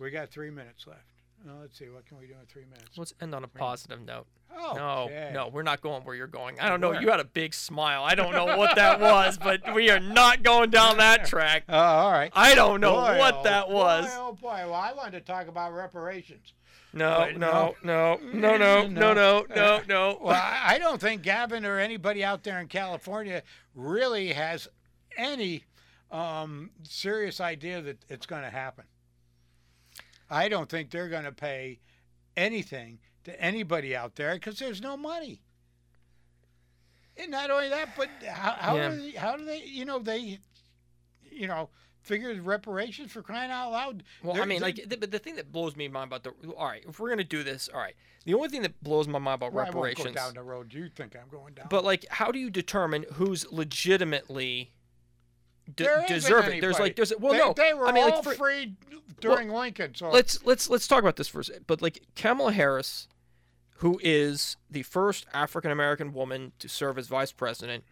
[0.00, 1.02] We got three minutes left.
[1.46, 2.96] Uh, let's see, what can we do in three minutes?
[2.96, 4.26] let's end on a positive note
[4.56, 7.02] Oh, no no we're not going where you're going I don't know Where?
[7.02, 10.44] you had a big smile I don't know what that was but we are not
[10.44, 12.30] going down that track Oh, all right.
[12.34, 15.20] I don't know Boy, what oh, that was Boy, oh boy, well, I wanted to
[15.32, 16.52] talk about reparations.
[16.92, 21.22] no But no no no no no no no no Well, I I don't think
[21.22, 23.42] Gavin or anybody out there in California
[23.74, 24.68] really has
[25.16, 25.64] any
[26.12, 28.84] um, serious idea that it's going to happen.
[30.30, 31.80] I don't think they're going to pay
[32.36, 35.42] anything to anybody out there because there's no money.
[37.16, 38.88] And not only that, but how, how, Yeah.
[38.90, 40.38] do they, how do they, you know, they,
[41.30, 41.68] you know,
[42.00, 44.02] figure reparations for crying out loud.
[44.22, 46.30] Well, I They're- mean, like, the, but the thing that blows me mind about the
[46.52, 47.94] all right, if we're gonna do this, all right,
[48.24, 50.42] the only thing that blows my mind about Well, I won't go reparations, down the
[50.42, 51.66] road you think I'm going down.
[51.70, 54.72] but like, how do you determine who's legitimately
[55.74, 56.60] de- There isn't deserving?
[56.60, 58.74] There's like, there's well, they, no, they were I mean, all like, for, free
[59.20, 59.94] during Lincoln.
[59.94, 61.66] So let's let's let's talk about this for a second.
[61.66, 63.08] But like Kamala Harris,
[63.76, 67.84] who is the first African American woman to serve as vice president,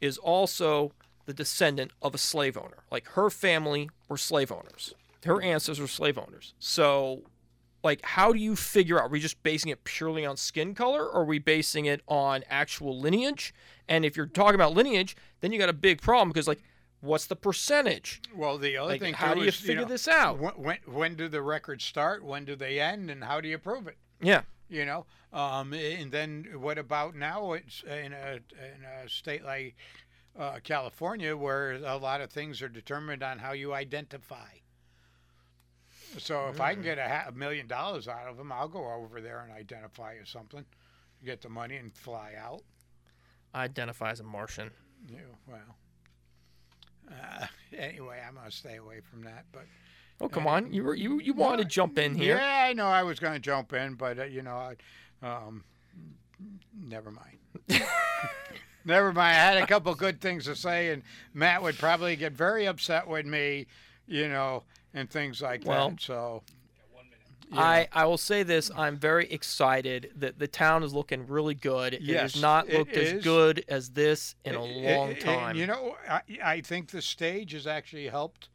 [0.00, 0.92] is also
[1.26, 2.84] the descendant of a slave owner.
[2.90, 4.94] Like her family were slave owners.
[5.24, 6.54] Her ancestors were slave owners.
[6.58, 7.22] So
[7.82, 11.04] like how do you figure out are we just basing it purely on skin color
[11.04, 13.54] or are we basing it on actual lineage?
[13.88, 16.62] And if you're talking about lineage, then you got a big problem because like
[17.04, 18.22] What's the percentage?
[18.34, 20.38] Well, the other Like, thing how do you is, figure know, this out?
[20.58, 22.24] When, when do the records start?
[22.24, 23.10] When do they end?
[23.10, 23.98] And how do you prove it?
[24.22, 24.42] Yeah.
[24.70, 27.52] You know, um, and then what about now?
[27.52, 29.76] It's in a in a state like
[30.38, 34.48] uh, California where a lot of things are determined on how you identify.
[36.16, 36.86] So if I can Mm.
[36.86, 40.14] get a, ha- a million dollars out of them, I'll go over there and identify
[40.22, 40.64] as something,
[41.24, 42.62] get the money and fly out.
[43.54, 44.70] Identify as a Martian.
[45.06, 45.76] Yeah, well.
[47.10, 47.46] Uh,
[47.76, 49.44] anyway, I'm gonna stay away from that.
[49.52, 49.66] But
[50.20, 52.36] Oh come on, you were you you wanted to jump in here.
[52.36, 54.56] yeah, I know I was gonna jump in, but uh, you know,
[55.22, 55.64] I, um,
[56.78, 57.38] never mind.
[58.84, 59.36] never mind.
[59.36, 61.02] I had a couple good things to say, and
[61.32, 63.66] Matt would probably get very upset with me,
[64.06, 66.00] you know, and things like Well, that.
[66.00, 66.42] So
[67.50, 67.88] One minute.
[67.88, 68.00] you know.
[68.00, 71.94] I, I will say this: I'm very excited that the town is looking really good.
[71.94, 73.24] It Yes, has not looked as is.
[73.24, 75.56] good as this in a long it- time.
[75.56, 78.48] you know, I, I think the stage has actually helped.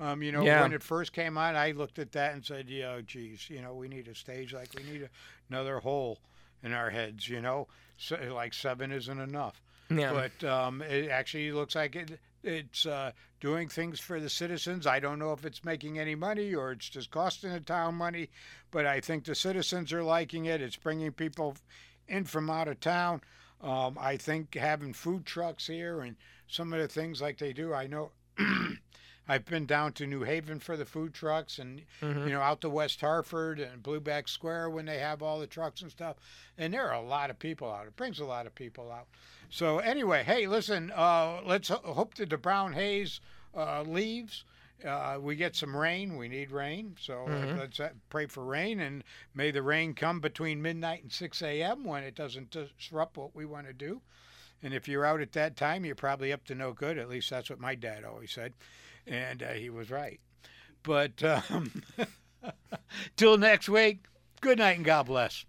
[0.00, 0.62] Um, you know, Yeah.
[0.62, 3.74] when it first came on, I looked at that and said, "Yeah, geez, you know,
[3.74, 5.08] we need a stage like we need a,
[5.50, 6.18] another hole
[6.62, 7.28] in our heads.
[7.28, 7.66] You know,
[7.96, 9.60] so, like seven isn't enough."
[9.90, 10.12] yeah.
[10.40, 14.86] But um, it actually looks like it, it's uh, doing things for the citizens.
[14.86, 18.30] I don't know if it's making any money or it's just costing the town money,
[18.70, 20.60] but I think the citizens are liking it.
[20.60, 21.56] It's bringing people
[22.06, 23.22] in from out of town.
[23.60, 26.16] Um, I think having food trucks here and
[26.46, 28.12] some of the things like they do, I know.
[29.28, 32.24] I've been down to New Haven for the food trucks and Mhm.
[32.24, 35.46] you know out to West Hartford and Blue Back Square when they have all the
[35.46, 36.16] trucks and stuff.
[36.56, 37.86] And there are a lot of people out.
[37.86, 39.06] It brings a lot of people out.
[39.50, 40.90] So anyway, hey, listen.
[40.94, 43.20] Uh, let's ho- hope that the brown haze
[43.56, 44.44] uh, leaves.
[44.84, 46.16] Uh, we get some rain.
[46.16, 46.96] We need rain.
[47.00, 47.58] So Mhm.
[47.58, 49.02] let's uh, pray for rain, and
[49.34, 51.82] may the rain come between midnight and 6 a.m.
[51.84, 54.00] when it doesn't disrupt what we want to do.
[54.62, 56.96] And if you're out at that time, you're probably up to no good.
[56.98, 58.54] At least that's what my dad always said,
[59.08, 60.20] and uh, he was right.
[60.82, 61.82] But um,
[63.16, 64.04] till next week,
[64.40, 65.44] good night and God bless.